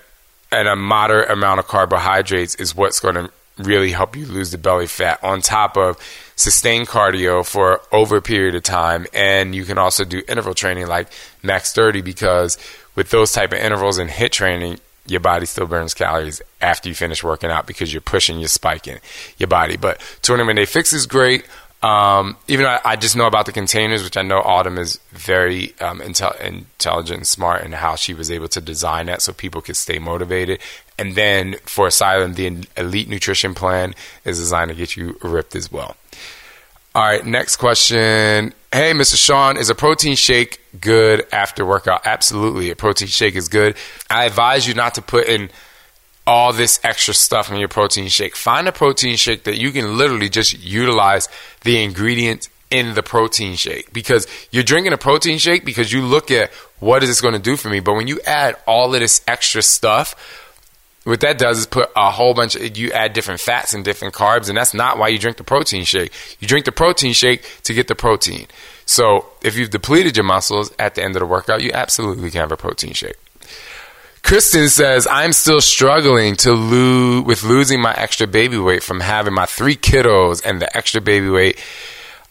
and 0.53 0.69
a 0.69 0.77
moderate 0.77 1.31
amount 1.31 1.61
of 1.61 1.67
carbohydrates 1.67 2.55
is 2.57 2.75
what's 2.75 3.01
going 3.01 3.15
to 3.15 3.31
really 3.59 3.93
help 3.93 4.17
you 4.17 4.27
lose 4.27 4.51
the 4.51 4.59
belly 4.59 4.87
fat. 4.87 5.23
On 5.23 5.41
top 5.41 5.77
of 5.77 5.99
sustained 6.37 6.89
cardio 6.89 7.47
for 7.47 7.81
over 7.93 8.17
a 8.17 8.23
period 8.23 8.55
of 8.55 8.63
time, 8.63 9.07
and 9.13 9.55
you 9.55 9.65
can 9.65 9.79
also 9.79 10.05
do 10.05 10.23
interval 10.29 10.55
training 10.55 10.87
like 10.87 11.09
max 11.43 11.73
30 11.73 12.03
because 12.03 12.59
with 12.95 13.11
those 13.11 13.33
type 13.33 13.53
of 13.53 13.59
intervals 13.59 13.99
and 13.99 14.11
HIIT 14.11 14.31
training, 14.31 14.81
your 15.07 15.21
body 15.21 15.47
still 15.47 15.67
burns 15.67 15.95
calories 15.95 16.41
after 16.61 16.89
you 16.89 16.95
finish 16.95 17.25
working 17.25 17.51
out 17.51 17.67
because 17.67 17.93
you're 17.93 18.01
pushing, 18.01 18.39
you're 18.39 18.49
spiking 18.49 18.99
your 19.39 19.49
body. 19.49 19.77
But 19.77 20.01
21 20.23 20.57
day 20.57 20.65
fix 20.67 20.93
is 20.93 21.07
great. 21.07 21.45
Um, 21.83 22.37
even 22.47 22.67
I, 22.67 22.79
I, 22.85 22.97
just 22.97 23.17
know 23.17 23.27
about 23.27 23.47
the 23.47 23.53
containers, 23.53 24.03
which 24.03 24.19
I 24.19 24.23
know 24.23 24.43
Autumn 24.43 24.77
is 24.77 25.01
very 25.13 25.75
um, 25.81 26.01
intel- 26.01 26.39
intelligent 26.39 27.17
and 27.19 27.27
smart 27.27 27.65
in 27.65 27.73
how 27.73 27.95
she 27.95 28.13
was 28.13 28.31
able 28.31 28.49
to 28.49 28.61
design 28.61 29.07
that 29.07 29.23
so 29.23 29.33
people 29.33 29.63
could 29.63 29.77
stay 29.77 29.99
motivated. 29.99 30.61
And 30.99 31.15
then 31.15 31.57
for 31.65 31.87
Asylum, 31.87 32.35
the 32.35 32.67
Elite 32.77 33.09
Nutrition 33.09 33.55
Plan 33.55 33.95
is 34.27 34.39
designed 34.39 34.69
to 34.69 34.75
get 34.75 34.95
you 34.95 35.17
ripped 35.23 35.57
as 35.57 35.73
well. 35.73 35.97
All 36.95 37.03
right, 37.03 37.25
next 37.25 37.57
question. 37.57 38.53
Hey, 38.73 38.93
Mr. 38.93 39.17
Shaun, 39.17 39.57
is 39.57 39.71
a 39.71 39.75
protein 39.75 40.17
shake 40.17 40.61
good 40.81 41.25
after 41.33 41.65
workout? 41.65 42.03
Absolutely. 42.05 42.71
A 42.71 42.77
protein 42.77 43.09
shake 43.09 43.37
is 43.37 43.49
good. 43.49 43.75
I 44.11 44.25
advise 44.25 44.69
you 44.69 44.75
not 44.75 44.97
to 44.97 45.03
put 45.03 45.29
in 45.29 45.51
all 46.31 46.53
this 46.53 46.79
extra 46.85 47.13
stuff 47.13 47.51
in 47.51 47.59
your 47.59 47.67
protein 47.67 48.07
shake. 48.07 48.37
Find 48.37 48.69
a 48.69 48.73
protein 48.73 49.17
shake 49.17 49.43
that 49.43 49.59
you 49.59 49.73
can 49.73 49.99
literally 49.99 50.29
just 50.29 50.57
utilize 50.63 51.29
the 51.63 51.83
ingredients 51.83 52.49
in 52.71 52.95
the 52.95 53.03
protein 53.03 53.57
shake 53.57 53.93
because 53.93 54.29
you're 54.53 54.63
drinking 54.63 54.93
a 54.93 54.97
protein 54.97 55.39
shake 55.39 55.65
because 55.65 55.93
you 55.93 56.03
look 56.03 56.31
at 56.31 56.53
what 56.79 57.03
is 57.03 57.09
this 57.09 57.21
going 57.21 57.35
to 57.35 57.41
do 57.41 57.57
for 57.57 57.69
me. 57.69 57.81
But 57.81 57.95
when 57.95 58.07
you 58.07 58.21
add 58.25 58.55
all 58.65 58.95
of 58.95 59.01
this 59.01 59.23
extra 59.27 59.61
stuff, 59.61 60.15
what 61.03 61.19
that 61.19 61.37
does 61.37 61.59
is 61.59 61.67
put 61.67 61.91
a 61.97 62.13
whole 62.13 62.33
bunch 62.33 62.55
of 62.55 62.79
you 62.79 62.93
add 62.93 63.13
different 63.13 63.41
fats 63.41 63.75
and 63.75 63.85
different 63.85 64.15
carbs 64.15 64.49
and 64.49 64.57
that's 64.57 64.73
not 64.73 64.99
why 64.99 65.09
you 65.09 65.19
drink 65.19 65.37
the 65.39 65.43
protein 65.43 65.83
shake 65.83 66.13
you 66.41 66.47
drink 66.47 66.67
the 66.67 66.73
protein 66.73 67.15
shake 67.15 67.43
to 67.63 67.73
get 67.73 67.89
the 67.89 67.95
protein 67.95 68.47
so 68.85 69.27
if 69.43 69.57
you've 69.57 69.71
depleted 69.71 70.15
your 70.15 70.25
muscles 70.25 70.71
at 70.79 70.95
the 70.95 71.03
end 71.03 71.17
of 71.17 71.21
the 71.21 71.27
workout 71.27 71.63
you 71.63 71.71
absolutely 71.73 72.31
can 72.31 72.43
have 72.43 72.53
a 72.53 72.57
protein 72.57 72.93
shake 72.93 73.17
kristen 74.23 74.69
says 74.69 75.07
i'm 75.11 75.33
still 75.33 75.61
struggling 75.61 76.37
to 76.37 76.53
lose 76.53 77.25
with 77.25 77.43
losing 77.43 77.81
my 77.81 77.95
extra 77.95 78.27
baby 78.27 78.59
weight 78.59 78.83
from 78.83 79.01
having 79.01 79.35
my 79.35 79.47
three 79.47 79.77
kiddos 79.77 80.45
and 80.45 80.61
the 80.61 80.77
extra 80.77 81.01
baby 81.01 81.29
weight 81.29 81.59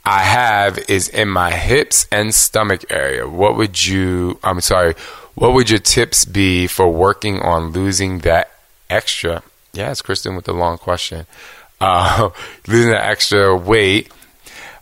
i 0.05 0.19
have 0.19 0.77
is 0.89 1.09
in 1.09 1.27
my 1.27 1.51
hips 1.51 2.07
and 2.11 2.33
stomach 2.33 2.85
area 2.89 3.27
what 3.27 3.55
would 3.57 3.85
you 3.85 4.39
i'm 4.43 4.61
sorry 4.61 4.93
what 5.35 5.53
would 5.53 5.69
your 5.69 5.79
tips 5.79 6.25
be 6.25 6.67
for 6.67 6.91
working 6.91 7.39
on 7.39 7.71
losing 7.71 8.19
that 8.19 8.51
extra. 8.89 9.43
Yeah, 9.73 9.91
it's 9.91 10.01
Kristen 10.01 10.35
with 10.35 10.45
the 10.45 10.53
long 10.53 10.77
question. 10.77 11.25
Uh, 11.81 12.31
losing 12.67 12.91
that 12.91 13.05
extra 13.05 13.55
weight. 13.55 14.11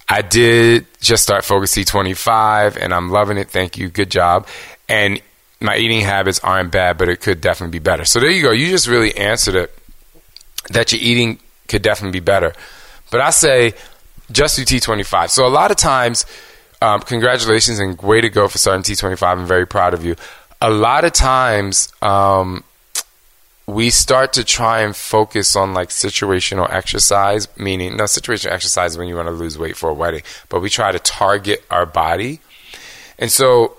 I 0.09 0.23
did 0.23 0.87
just 0.99 1.21
start 1.21 1.45
Focus 1.45 1.75
T25 1.75 2.75
and 2.75 2.91
I'm 2.91 3.11
loving 3.11 3.37
it. 3.37 3.51
Thank 3.51 3.77
you. 3.77 3.89
Good 3.89 4.09
job. 4.09 4.47
And 4.89 5.21
my 5.59 5.77
eating 5.77 6.01
habits 6.01 6.39
aren't 6.39 6.71
bad, 6.71 6.97
but 6.97 7.09
it 7.09 7.21
could 7.21 7.41
definitely 7.41 7.79
be 7.79 7.83
better. 7.83 8.05
So 8.05 8.19
there 8.19 8.29
you 8.29 8.41
go. 8.41 8.51
You 8.51 8.67
just 8.67 8.87
really 8.87 9.15
answered 9.15 9.55
it 9.55 9.73
that 10.69 10.91
your 10.91 11.01
eating 11.01 11.39
could 11.67 11.81
definitely 11.81 12.19
be 12.19 12.23
better. 12.23 12.53
But 13.11 13.21
I 13.21 13.29
say 13.31 13.73
just 14.31 14.57
do 14.57 14.63
T25. 14.63 15.29
So 15.29 15.47
a 15.47 15.49
lot 15.49 15.71
of 15.71 15.77
times, 15.77 16.25
um, 16.81 17.01
congratulations 17.01 17.79
and 17.79 17.99
way 18.01 18.21
to 18.21 18.29
go 18.29 18.47
for 18.47 18.57
starting 18.57 18.83
T25. 18.83 19.23
I'm 19.23 19.45
very 19.45 19.65
proud 19.65 19.93
of 19.93 20.03
you. 20.05 20.15
A 20.61 20.69
lot 20.69 21.05
of 21.05 21.13
times, 21.13 21.91
um, 22.01 22.63
we 23.67 23.89
start 23.89 24.33
to 24.33 24.45
try 24.45 24.81
and 24.81 24.95
focus 24.95 25.55
on 25.55 25.73
like 25.73 25.89
situational 25.89 26.71
exercise, 26.71 27.49
meaning 27.57 27.97
no 27.97 28.05
situational 28.05 28.51
exercise 28.51 28.97
when 28.97 29.09
you 29.09 29.15
want 29.15 29.27
to 29.27 29.33
lose 29.33 29.57
weight 29.57 29.75
for 29.75 29.89
a 29.89 29.93
wedding, 29.93 30.21
but 30.47 30.61
we 30.61 30.69
try 30.69 30.91
to 30.91 30.99
target 30.99 31.63
our 31.69 31.85
body. 31.85 32.39
And 33.19 33.29
so 33.29 33.75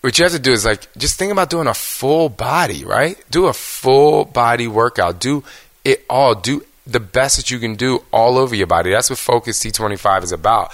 what 0.00 0.18
you 0.18 0.24
have 0.24 0.32
to 0.32 0.38
do 0.38 0.52
is 0.52 0.64
like 0.64 0.92
just 0.96 1.18
think 1.18 1.32
about 1.32 1.50
doing 1.50 1.66
a 1.66 1.74
full 1.74 2.28
body, 2.28 2.84
right? 2.84 3.22
Do 3.30 3.46
a 3.46 3.52
full 3.52 4.24
body 4.24 4.68
workout. 4.68 5.20
Do 5.20 5.44
it 5.84 6.04
all. 6.08 6.34
Do 6.34 6.64
the 6.86 7.00
best 7.00 7.36
that 7.36 7.50
you 7.50 7.58
can 7.58 7.74
do 7.74 8.02
all 8.12 8.38
over 8.38 8.54
your 8.54 8.66
body. 8.66 8.90
That's 8.90 9.10
what 9.10 9.18
Focus 9.18 9.62
T25 9.62 10.22
is 10.22 10.32
about. 10.32 10.72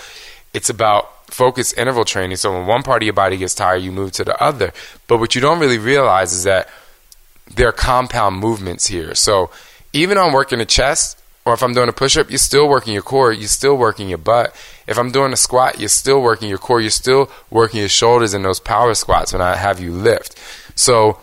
It's 0.52 0.70
about 0.70 1.10
focus 1.26 1.72
interval 1.72 2.04
training. 2.04 2.36
So 2.36 2.52
when 2.52 2.66
one 2.66 2.82
part 2.84 3.02
of 3.02 3.06
your 3.06 3.14
body 3.14 3.36
gets 3.36 3.54
tired, 3.54 3.82
you 3.82 3.90
move 3.90 4.12
to 4.12 4.24
the 4.24 4.40
other. 4.40 4.72
But 5.08 5.18
what 5.18 5.34
you 5.34 5.40
don't 5.40 5.58
really 5.58 5.78
realize 5.78 6.32
is 6.32 6.44
that 6.44 6.68
there 7.52 7.68
are 7.68 7.72
compound 7.72 8.38
movements 8.38 8.86
here. 8.86 9.14
So 9.16 9.50
even 9.92 10.16
on 10.16 10.32
working 10.32 10.58
the 10.60 10.66
chest, 10.66 11.20
or 11.46 11.52
if 11.52 11.62
I'm 11.62 11.74
doing 11.74 11.88
a 11.88 11.92
push 11.92 12.16
up, 12.16 12.30
you're 12.30 12.38
still 12.38 12.68
working 12.68 12.94
your 12.94 13.02
core, 13.02 13.32
you're 13.32 13.48
still 13.48 13.76
working 13.76 14.08
your 14.08 14.18
butt. 14.18 14.54
If 14.86 14.98
I'm 14.98 15.10
doing 15.10 15.32
a 15.32 15.36
squat, 15.36 15.78
you're 15.78 15.88
still 15.88 16.22
working 16.22 16.48
your 16.48 16.58
core, 16.58 16.80
you're 16.80 16.90
still 16.90 17.30
working 17.50 17.80
your 17.80 17.88
shoulders 17.88 18.32
in 18.32 18.42
those 18.42 18.60
power 18.60 18.94
squats 18.94 19.32
when 19.32 19.42
I 19.42 19.56
have 19.56 19.78
you 19.78 19.92
lift. 19.92 20.38
So 20.74 21.18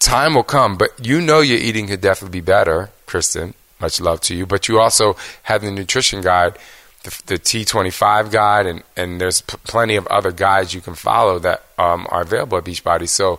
time 0.00 0.34
will 0.34 0.42
come, 0.42 0.76
but 0.76 0.90
you 1.04 1.20
know 1.20 1.40
your 1.40 1.58
eating 1.58 1.86
could 1.86 2.00
definitely 2.00 2.40
be 2.40 2.44
better, 2.44 2.90
Kristen. 3.06 3.54
Much 3.80 4.00
love 4.00 4.20
to 4.22 4.34
you. 4.34 4.44
But 4.44 4.68
you 4.68 4.80
also 4.80 5.16
have 5.44 5.62
the 5.62 5.70
nutrition 5.70 6.20
guide, 6.20 6.58
the, 7.04 7.22
the 7.26 7.38
T25 7.38 8.32
guide, 8.32 8.66
and, 8.66 8.82
and 8.96 9.20
there's 9.20 9.40
p- 9.42 9.56
plenty 9.62 9.94
of 9.94 10.06
other 10.08 10.32
guides 10.32 10.74
you 10.74 10.80
can 10.80 10.94
follow 10.94 11.38
that 11.38 11.64
um, 11.78 12.08
are 12.10 12.22
available 12.22 12.58
at 12.58 12.64
Beachbody. 12.64 13.08
So 13.08 13.38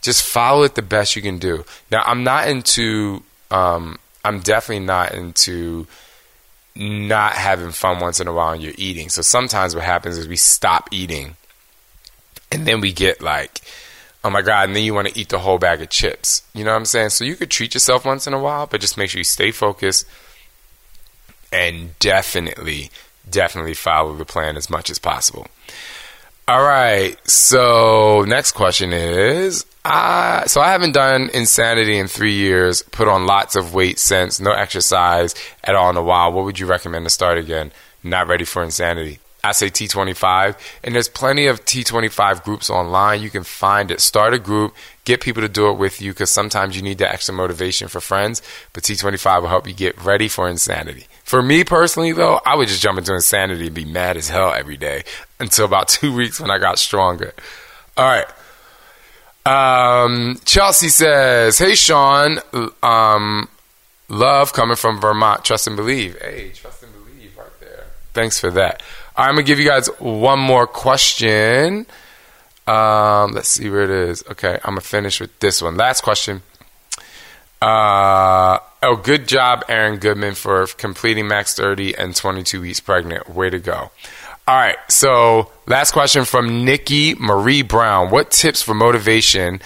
just 0.00 0.24
follow 0.24 0.62
it 0.62 0.76
the 0.76 0.82
best 0.82 1.16
you 1.16 1.22
can 1.22 1.38
do. 1.38 1.64
Now, 1.90 2.02
I'm 2.06 2.22
not 2.22 2.48
into, 2.48 3.24
um, 3.50 3.98
I'm 4.24 4.40
definitely 4.40 4.84
not 4.86 5.14
into 5.14 5.86
not 6.74 7.32
having 7.32 7.70
fun 7.70 8.00
once 8.00 8.20
in 8.20 8.28
a 8.28 8.32
while 8.32 8.52
when 8.52 8.60
you're 8.60 8.72
eating. 8.78 9.08
So 9.08 9.22
sometimes 9.22 9.74
what 9.74 9.84
happens 9.84 10.18
is 10.18 10.28
we 10.28 10.36
stop 10.36 10.88
eating 10.92 11.36
and 12.52 12.66
then 12.66 12.80
we 12.80 12.92
get 12.92 13.20
like, 13.20 13.60
oh 14.22 14.30
my 14.30 14.42
God, 14.42 14.68
and 14.68 14.76
then 14.76 14.84
you 14.84 14.94
want 14.94 15.08
to 15.08 15.18
eat 15.18 15.28
the 15.28 15.38
whole 15.38 15.58
bag 15.58 15.80
of 15.80 15.88
chips. 15.88 16.42
You 16.54 16.64
know 16.64 16.70
what 16.72 16.78
I'm 16.78 16.84
saying? 16.84 17.10
So 17.10 17.24
you 17.24 17.36
could 17.36 17.50
treat 17.50 17.74
yourself 17.74 18.04
once 18.04 18.26
in 18.26 18.34
a 18.34 18.38
while, 18.38 18.66
but 18.66 18.80
just 18.80 18.96
make 18.96 19.10
sure 19.10 19.18
you 19.18 19.24
stay 19.24 19.50
focused 19.50 20.06
and 21.52 21.98
definitely, 21.98 22.90
definitely 23.28 23.74
follow 23.74 24.14
the 24.14 24.24
plan 24.24 24.56
as 24.56 24.70
much 24.70 24.90
as 24.90 24.98
possible. 24.98 25.46
All 26.50 26.64
right. 26.64 27.16
So 27.30 28.24
next 28.26 28.52
question 28.52 28.92
is 28.92 29.64
so 29.84 30.60
I 30.60 30.72
haven't 30.72 30.94
done 30.94 31.30
insanity 31.32 31.96
in 31.96 32.08
three 32.08 32.34
years, 32.34 32.82
put 32.82 33.06
on 33.06 33.24
lots 33.24 33.54
of 33.54 33.72
weight 33.72 34.00
since, 34.00 34.40
no 34.40 34.50
exercise 34.50 35.36
at 35.62 35.76
all 35.76 35.90
in 35.90 35.96
a 35.96 36.02
while. 36.02 36.32
What 36.32 36.46
would 36.46 36.58
you 36.58 36.66
recommend 36.66 37.06
to 37.06 37.10
start 37.10 37.38
again? 37.38 37.70
Not 38.02 38.26
ready 38.26 38.44
for 38.44 38.64
insanity. 38.64 39.20
I 39.44 39.52
say 39.52 39.68
T25, 39.68 40.56
and 40.82 40.92
there's 40.92 41.08
plenty 41.08 41.46
of 41.46 41.64
T25 41.64 42.42
groups 42.42 42.68
online. 42.68 43.22
You 43.22 43.30
can 43.30 43.44
find 43.44 43.92
it. 43.92 44.00
Start 44.00 44.34
a 44.34 44.38
group, 44.40 44.74
get 45.04 45.20
people 45.20 45.42
to 45.42 45.48
do 45.48 45.70
it 45.70 45.78
with 45.78 46.02
you 46.02 46.12
because 46.12 46.30
sometimes 46.32 46.74
you 46.74 46.82
need 46.82 46.98
that 46.98 47.12
extra 47.12 47.32
motivation 47.32 47.86
for 47.86 48.00
friends. 48.00 48.42
But 48.72 48.82
T25 48.82 49.42
will 49.42 49.48
help 49.48 49.68
you 49.68 49.72
get 49.72 50.02
ready 50.04 50.26
for 50.26 50.48
insanity 50.48 51.06
For 51.22 51.42
me 51.42 51.62
personally, 51.62 52.10
though, 52.10 52.40
I 52.44 52.56
would 52.56 52.66
just 52.66 52.82
jump 52.82 52.98
into 52.98 53.14
insanity 53.14 53.66
and 53.66 53.74
be 53.74 53.84
mad 53.84 54.16
as 54.16 54.28
hell 54.28 54.52
every 54.52 54.76
day 54.76 55.04
until 55.40 55.64
about 55.64 55.88
two 55.88 56.14
weeks 56.14 56.40
when 56.40 56.50
I 56.50 56.58
got 56.58 56.78
stronger. 56.78 57.34
All 57.96 58.06
right. 58.06 58.26
Um, 59.46 60.38
Chelsea 60.44 60.88
says, 60.88 61.58
"Hey 61.58 61.74
Shaun, 61.74 62.38
um, 62.82 63.48
love 64.08 64.52
coming 64.52 64.76
from 64.76 65.00
Vermont. 65.00 65.44
Trust 65.44 65.66
and 65.66 65.76
believe. 65.76 66.20
Hey, 66.20 66.50
trust 66.54 66.82
and 66.82 66.92
believe 66.92 67.36
right 67.36 67.46
there. 67.60 67.84
Thanks 68.12 68.38
for 68.38 68.50
that. 68.50 68.82
I'm 69.16 69.34
gonna 69.34 69.42
give 69.42 69.58
you 69.58 69.68
guys 69.68 69.88
one 69.98 70.38
more 70.38 70.66
question. 70.66 71.86
Um, 72.66 73.32
let's 73.32 73.48
see 73.48 73.70
where 73.70 73.82
it 73.82 73.90
is. 73.90 74.22
Okay, 74.30 74.54
I'm 74.62 74.72
gonna 74.72 74.82
finish 74.82 75.20
with 75.20 75.36
this 75.40 75.62
one. 75.62 75.76
Last 75.76 76.02
question. 76.02 76.42
Uh, 77.62 78.58
oh, 78.82 78.96
good 78.96 79.28
job, 79.28 79.64
Aaron 79.68 79.98
Goodman, 79.98 80.34
for 80.34 80.66
completing 80.66 81.28
max 81.28 81.54
30 81.54 81.94
and 81.96 82.16
22 82.16 82.60
weeks 82.60 82.80
pregnant. 82.80 83.28
Way 83.28 83.50
to 83.50 83.58
go. 83.58 83.90
All 84.48 84.56
right, 84.56 84.78
so 84.88 85.50
last 85.66 85.92
question 85.92 86.24
from 86.24 86.64
Nikki 86.64 87.14
Marie 87.14 87.62
Brown. 87.62 88.10
What 88.10 88.30
tips 88.30 88.62
for 88.62 88.74
motivation? 88.74 89.60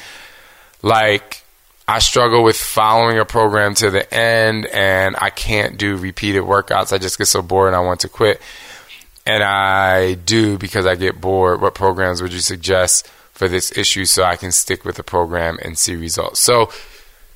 Like, 0.82 1.42
I 1.86 1.98
struggle 1.98 2.42
with 2.42 2.56
following 2.56 3.18
a 3.18 3.24
program 3.24 3.74
to 3.76 3.90
the 3.90 4.12
end 4.12 4.66
and 4.66 5.16
I 5.18 5.30
can't 5.30 5.76
do 5.76 5.96
repeated 5.96 6.42
workouts. 6.42 6.92
I 6.92 6.98
just 6.98 7.18
get 7.18 7.26
so 7.26 7.42
bored 7.42 7.68
and 7.68 7.76
I 7.76 7.80
want 7.80 8.00
to 8.00 8.08
quit. 8.08 8.40
And 9.26 9.42
I 9.42 10.14
do 10.14 10.58
because 10.58 10.86
I 10.86 10.94
get 10.94 11.20
bored. 11.20 11.60
What 11.60 11.74
programs 11.74 12.20
would 12.20 12.32
you 12.32 12.40
suggest 12.40 13.06
for 13.32 13.48
this 13.48 13.76
issue 13.76 14.04
so 14.04 14.22
I 14.22 14.36
can 14.36 14.52
stick 14.52 14.84
with 14.84 14.96
the 14.96 15.02
program 15.02 15.58
and 15.62 15.78
see 15.78 15.94
results? 15.94 16.40
So, 16.40 16.70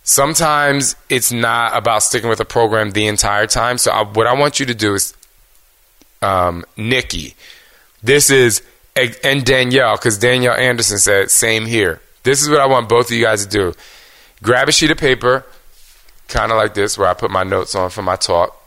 sometimes 0.02 0.96
it's 1.08 1.32
not 1.32 1.76
about 1.76 2.02
sticking 2.02 2.28
with 2.28 2.40
a 2.40 2.44
program 2.44 2.90
the 2.90 3.06
entire 3.06 3.46
time. 3.46 3.78
So, 3.78 3.90
I, 3.90 4.02
what 4.02 4.26
I 4.26 4.34
want 4.34 4.60
you 4.60 4.66
to 4.66 4.74
do 4.74 4.94
is 4.94 5.14
um, 6.22 6.64
Nikki. 6.76 7.34
This 8.02 8.30
is 8.30 8.62
and 9.22 9.44
Danielle 9.44 9.96
because 9.96 10.18
Danielle 10.18 10.54
Anderson 10.54 10.98
said 10.98 11.30
same 11.30 11.66
here. 11.66 12.00
This 12.22 12.42
is 12.42 12.48
what 12.48 12.60
I 12.60 12.66
want 12.66 12.88
both 12.88 13.06
of 13.06 13.16
you 13.16 13.24
guys 13.24 13.44
to 13.44 13.50
do. 13.50 13.74
Grab 14.42 14.68
a 14.68 14.72
sheet 14.72 14.90
of 14.90 14.98
paper, 14.98 15.44
kind 16.28 16.52
of 16.52 16.58
like 16.58 16.74
this, 16.74 16.98
where 16.98 17.08
I 17.08 17.14
put 17.14 17.30
my 17.30 17.44
notes 17.44 17.74
on 17.74 17.90
for 17.90 18.02
my 18.02 18.16
talk, 18.16 18.60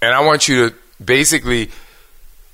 and 0.00 0.14
I 0.14 0.24
want 0.24 0.48
you 0.48 0.68
to 0.70 0.76
basically 1.04 1.70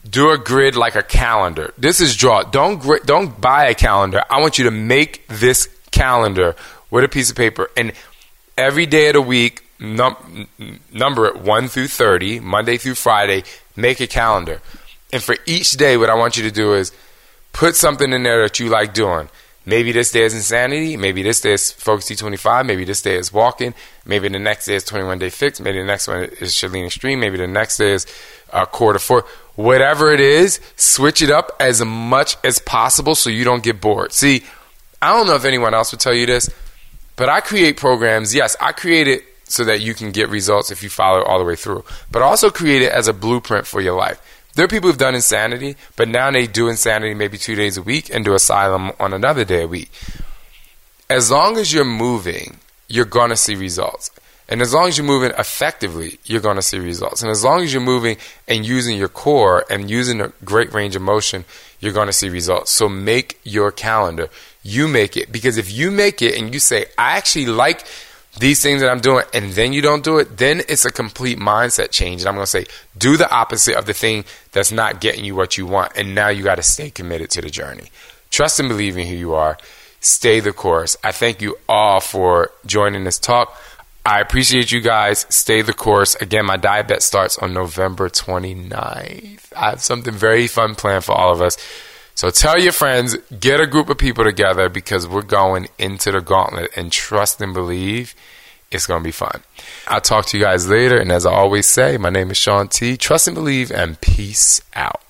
do 0.09 0.31
a 0.31 0.39
grid 0.39 0.77
like 0.77 0.95
a 0.95 1.03
calendar. 1.03 1.73
This 1.79 2.01
is 2.01 2.17
draw. 2.17 2.43
Don't 2.43 2.83
don't 3.07 3.41
buy 3.41 3.67
a 3.67 3.75
calendar. 3.75 4.23
I 4.29 4.41
want 4.41 4.59
you 4.59 4.65
to 4.65 4.71
make 4.71 5.27
this 5.29 5.69
calendar 5.91 6.57
with 6.91 7.05
a 7.05 7.09
piece 7.09 7.31
of 7.31 7.37
paper 7.37 7.71
and 7.77 7.93
every 8.59 8.87
day 8.87 9.09
of 9.09 9.15
the 9.15 9.23
week 9.23 9.64
num- 9.79 10.49
number 10.93 11.27
it 11.27 11.37
1 11.37 11.69
through 11.69 11.89
30, 11.89 12.41
Monday 12.41 12.77
through 12.77 12.95
Friday, 12.95 13.45
make 13.77 14.01
a 14.01 14.07
calendar. 14.07 14.61
And 15.13 15.23
for 15.23 15.37
each 15.47 15.73
day, 15.73 15.97
what 15.97 16.11
I 16.11 16.15
want 16.15 16.37
you 16.37 16.43
to 16.45 16.51
do 16.51 16.75
is 16.75 16.93
put 17.53 17.77
something 17.77 18.13
in 18.13 18.23
there 18.23 18.43
that 18.43 18.59
you 18.59 18.69
like 18.69 18.95
doing. 18.95 19.29
Maybe 19.67 19.93
this 19.93 20.11
day 20.11 20.25
is 20.25 20.35
insanity. 20.35 20.97
Maybe 20.97 21.23
this 21.23 21.41
day 21.41 21.55
is 21.55 21.73
Focus 21.73 22.11
T25. 22.11 22.67
Maybe 22.67 22.85
this 22.85 23.01
day 23.01 23.17
is 23.17 23.33
walking. 23.33 23.73
Maybe 24.05 24.29
the 24.29 24.39
next 24.39 24.67
day 24.67 24.75
is 24.75 24.85
21 24.85 25.19
Day 25.19 25.31
Fix. 25.31 25.59
Maybe 25.59 25.79
the 25.79 25.87
next 25.87 26.07
one 26.07 26.25
is 26.25 26.53
Chalene 26.53 26.85
Extreme. 26.87 27.21
Maybe 27.21 27.39
the 27.39 27.47
next 27.47 27.79
day 27.79 27.93
is 27.93 28.07
uh, 28.53 28.67
Core 28.67 28.93
de 28.93 28.99
Force. 28.99 29.25
Whatever 29.55 30.13
it 30.13 30.21
is, 30.21 30.61
switch 30.77 31.23
it 31.23 31.31
up 31.31 31.53
as 31.61 31.83
much 31.83 32.37
as 32.45 32.59
possible 32.59 33.15
so 33.15 33.31
you 33.31 33.45
don't 33.45 33.63
get 33.63 33.81
bored. 33.81 34.13
See, 34.13 34.43
I 35.01 35.17
don't 35.17 35.27
know 35.27 35.35
if 35.35 35.45
anyone 35.45 35.73
else 35.73 35.93
would 35.93 36.01
tell 36.01 36.15
you 36.15 36.27
this, 36.27 36.51
but 37.17 37.29
I 37.29 37.41
create 37.41 37.77
programs. 37.79 38.35
Yes, 38.35 38.57
I 38.61 38.73
create 38.73 39.09
it 39.09 39.25
so 39.45 39.65
that 39.65 39.81
you 39.81 39.95
can 39.95 40.11
get 40.11 40.29
results 40.29 40.71
if 40.71 40.83
you 40.83 40.89
follow 40.89 41.21
it 41.21 41.27
all 41.27 41.39
the 41.39 41.45
way 41.45 41.57
through. 41.57 41.85
But 42.11 42.23
also 42.23 42.51
create 42.51 42.83
it 42.83 42.93
as 42.93 43.09
a 43.09 43.13
blueprint 43.13 43.67
for 43.67 43.81
your 43.81 43.97
life. 43.97 44.21
There 44.55 44.65
are 44.65 44.69
people 44.69 44.89
who've 44.89 44.99
done 44.99 45.17
insanity, 45.17 45.77
but 45.97 46.09
now 46.09 46.31
they 46.31 46.47
do 46.47 46.69
insanity 46.69 47.15
maybe 47.15 47.39
two 47.39 47.57
days 47.57 47.77
a 47.77 47.83
week 47.83 48.15
and 48.15 48.25
do 48.25 48.35
asylum 48.35 48.93
on 49.01 49.13
another 49.13 49.45
day 49.45 49.65
a 49.65 49.69
week. 49.69 49.91
As 51.11 51.31
long 51.31 51.59
as 51.59 51.73
you're 51.73 51.85
moving, 51.85 52.59
you're 52.89 53.05
going 53.05 53.31
to 53.31 53.37
see 53.37 53.57
results. 53.57 54.11
And 54.49 54.61
as 54.61 54.75
long 54.75 54.89
as 54.89 54.99
you're 54.99 55.07
moving 55.07 55.33
effectively, 55.39 56.19
you're 56.25 56.41
going 56.41 56.57
to 56.57 56.63
see 56.63 56.79
results. 56.79 57.23
And 57.23 57.31
as 57.31 57.43
long 57.43 57.63
as 57.63 57.73
you're 57.73 57.83
moving 57.83 58.19
and 58.47 58.65
using 58.65 58.97
your 58.99 59.09
core 59.09 59.65
and 59.71 59.91
using 59.91 60.21
a 60.21 60.33
great 60.45 60.73
range 60.75 60.95
of 60.95 61.03
motion, 61.03 61.45
you're 61.81 61.93
going 61.93 62.09
to 62.09 62.13
see 62.13 62.29
results. 62.29 62.71
So 62.71 62.89
make 62.89 63.41
your 63.43 63.73
calendar. 63.73 64.29
You 64.63 64.87
make 64.87 65.17
it. 65.17 65.33
Because 65.33 65.57
if 65.57 65.73
you 65.73 65.91
make 65.91 66.21
it 66.21 66.39
and 66.39 66.53
you 66.53 66.61
say, 66.61 66.87
I 66.99 67.17
actually 67.17 67.47
like 67.47 67.87
these 68.39 68.63
things 68.63 68.81
that 68.81 68.91
I'm 68.91 69.01
doing 69.01 69.25
and 69.33 69.53
then 69.53 69.73
you 69.73 69.81
don't 69.81 70.03
do 70.03 70.19
it, 70.19 70.39
then 70.39 70.63
it's 70.69 70.85
a 70.85 70.91
complete 70.91 71.39
mindset 71.39 71.91
change. 71.91 72.23
And 72.23 72.29
I'm 72.29 72.35
going 72.35 72.45
to 72.45 72.51
say, 72.51 72.67
do 72.97 73.17
the 73.17 73.31
opposite 73.31 73.77
of 73.77 73.87
the 73.87 73.95
thing 73.95 74.25
that's 74.53 74.73
not 74.73 75.01
getting 75.01 75.25
you 75.25 75.35
what 75.35 75.57
you 75.57 75.67
want. 75.67 75.93
And 75.97 76.15
now 76.15 76.29
you 76.29 76.43
got 76.43 76.57
to 76.57 76.63
stay 76.63 76.91
committed 76.91 77.31
to 77.31 77.41
the 77.41 77.51
journey. 77.51 77.91
Trust 78.31 78.59
and 78.59 78.69
believe 78.69 78.97
in 78.97 79.07
who 79.07 79.15
you 79.15 79.35
are. 79.35 79.57
Stay 80.01 80.41
the 80.41 80.53
course. 80.53 80.97
I 81.03 81.13
thank 81.13 81.41
you 81.41 81.57
all 81.69 82.01
for 82.01 82.51
joining 82.67 83.05
this 83.05 83.19
talk. 83.19 83.57
I 84.07 84.21
appreciate 84.21 84.71
you 84.71 84.83
guys. 84.83 85.25
Stay 85.31 85.63
the 85.63 85.73
course. 85.73 86.15
Again, 86.17 86.45
my 86.45 86.59
DietBet 86.59 87.01
starts 87.01 87.39
on 87.39 87.55
November 87.55 88.11
29th. 88.11 89.53
I 89.57 89.71
have 89.71 89.81
something 89.81 90.13
very 90.13 90.47
fun 90.47 90.75
planned 90.75 91.05
for 91.05 91.13
all 91.13 91.33
of 91.33 91.41
us. 91.41 91.57
So 92.15 92.31
tell 92.31 92.61
your 92.61 92.73
friends, 92.73 93.17
get 93.41 93.61
a 93.61 93.67
group 93.67 93.89
of 93.91 93.99
people 93.99 94.25
together 94.25 94.69
because 94.69 95.07
we're 95.09 95.23
going 95.23 95.69
into 95.79 96.13
the 96.13 96.21
gauntlet 96.21 96.71
and 96.77 96.93
trust 96.93 97.41
and 97.41 97.53
believe 97.53 98.15
it's 98.71 98.87
going 98.87 99.03
to 99.03 99.05
be 99.05 99.13
fun. 99.13 99.43
I'll 99.89 100.01
talk 100.01 100.27
to 100.27 100.39
you 100.39 100.45
guys 100.45 100.69
later. 100.69 100.97
And 100.97 101.11
as 101.11 101.27
I 101.27 101.33
always 101.33 101.67
say, 101.67 101.97
my 101.97 102.11
name 102.11 102.31
is 102.31 102.37
Shaun 102.37 102.69
T. 102.69 102.97
Trust 102.97 103.27
and 103.27 103.35
believe 103.35 103.71
and 103.71 104.01
peace 104.01 104.61
out. 104.75 105.01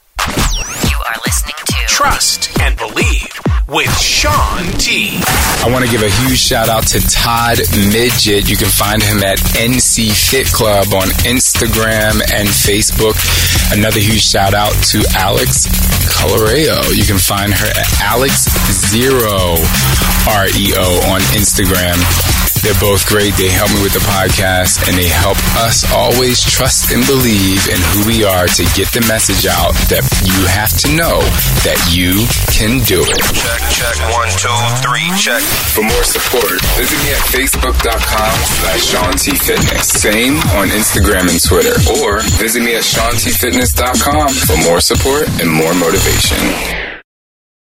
You 1.14 1.20
are 1.20 1.22
listening 1.26 1.54
to 1.66 1.74
Trust 1.86 2.58
and 2.60 2.76
Believe 2.76 3.28
with 3.68 4.00
Shaun 4.00 4.64
T. 4.78 5.20
I 5.62 5.68
want 5.70 5.84
to 5.84 5.90
give 5.90 6.02
a 6.02 6.10
huge 6.10 6.38
shout 6.38 6.68
out 6.68 6.86
to 6.88 7.00
Todd 7.08 7.58
Midget. 7.92 8.50
You 8.50 8.56
can 8.56 8.66
find 8.68 9.00
him 9.00 9.22
at 9.22 9.38
NC 9.54 10.10
Fit 10.10 10.48
Club 10.48 10.88
on 10.92 11.08
Instagram 11.22 12.18
and 12.34 12.48
Facebook. 12.48 13.14
Another 13.72 14.00
huge 14.00 14.22
shout 14.22 14.54
out 14.54 14.72
to 14.90 15.04
Alex 15.14 15.68
Coloreo. 16.18 16.82
You 16.96 17.04
can 17.04 17.18
find 17.18 17.52
her 17.54 17.68
at 17.68 18.00
Alex 18.00 18.46
Zero 18.90 19.54
REO 20.26 20.88
on 21.14 21.20
Instagram. 21.38 22.53
They're 22.64 22.80
both 22.80 23.04
great. 23.04 23.36
They 23.36 23.52
help 23.52 23.68
me 23.76 23.84
with 23.84 23.92
the 23.92 24.00
podcast 24.08 24.88
and 24.88 24.96
they 24.96 25.04
help 25.04 25.36
us 25.60 25.84
always 25.92 26.40
trust 26.40 26.96
and 26.96 27.04
believe 27.04 27.60
in 27.68 27.76
who 27.92 28.08
we 28.08 28.24
are 28.24 28.48
to 28.48 28.64
get 28.72 28.88
the 28.88 29.04
message 29.04 29.44
out 29.44 29.76
that 29.92 30.00
you 30.24 30.48
have 30.48 30.72
to 30.80 30.88
know 30.96 31.20
that 31.68 31.76
you 31.92 32.24
can 32.48 32.80
do 32.88 33.04
it. 33.04 33.20
Check, 33.36 33.60
check, 33.68 33.96
one, 34.16 34.32
two, 34.40 34.56
three, 34.80 35.04
check. 35.20 35.44
For 35.76 35.84
more 35.84 36.04
support, 36.08 36.56
visit 36.80 36.96
me 37.04 37.12
at 37.12 37.20
facebook.com 37.36 38.32
slash 38.64 38.80
Shaun 38.80 39.12
T 39.20 39.36
Fitness. 39.36 39.84
Same 40.00 40.40
on 40.56 40.72
Instagram 40.72 41.28
and 41.28 41.36
Twitter. 41.44 41.76
Or 42.00 42.24
visit 42.40 42.64
me 42.64 42.76
at 42.76 42.82
ShaunTFitness.com 42.82 44.32
for 44.48 44.56
more 44.64 44.80
support 44.80 45.28
and 45.36 45.52
more 45.52 45.74
motivation. 45.74 46.93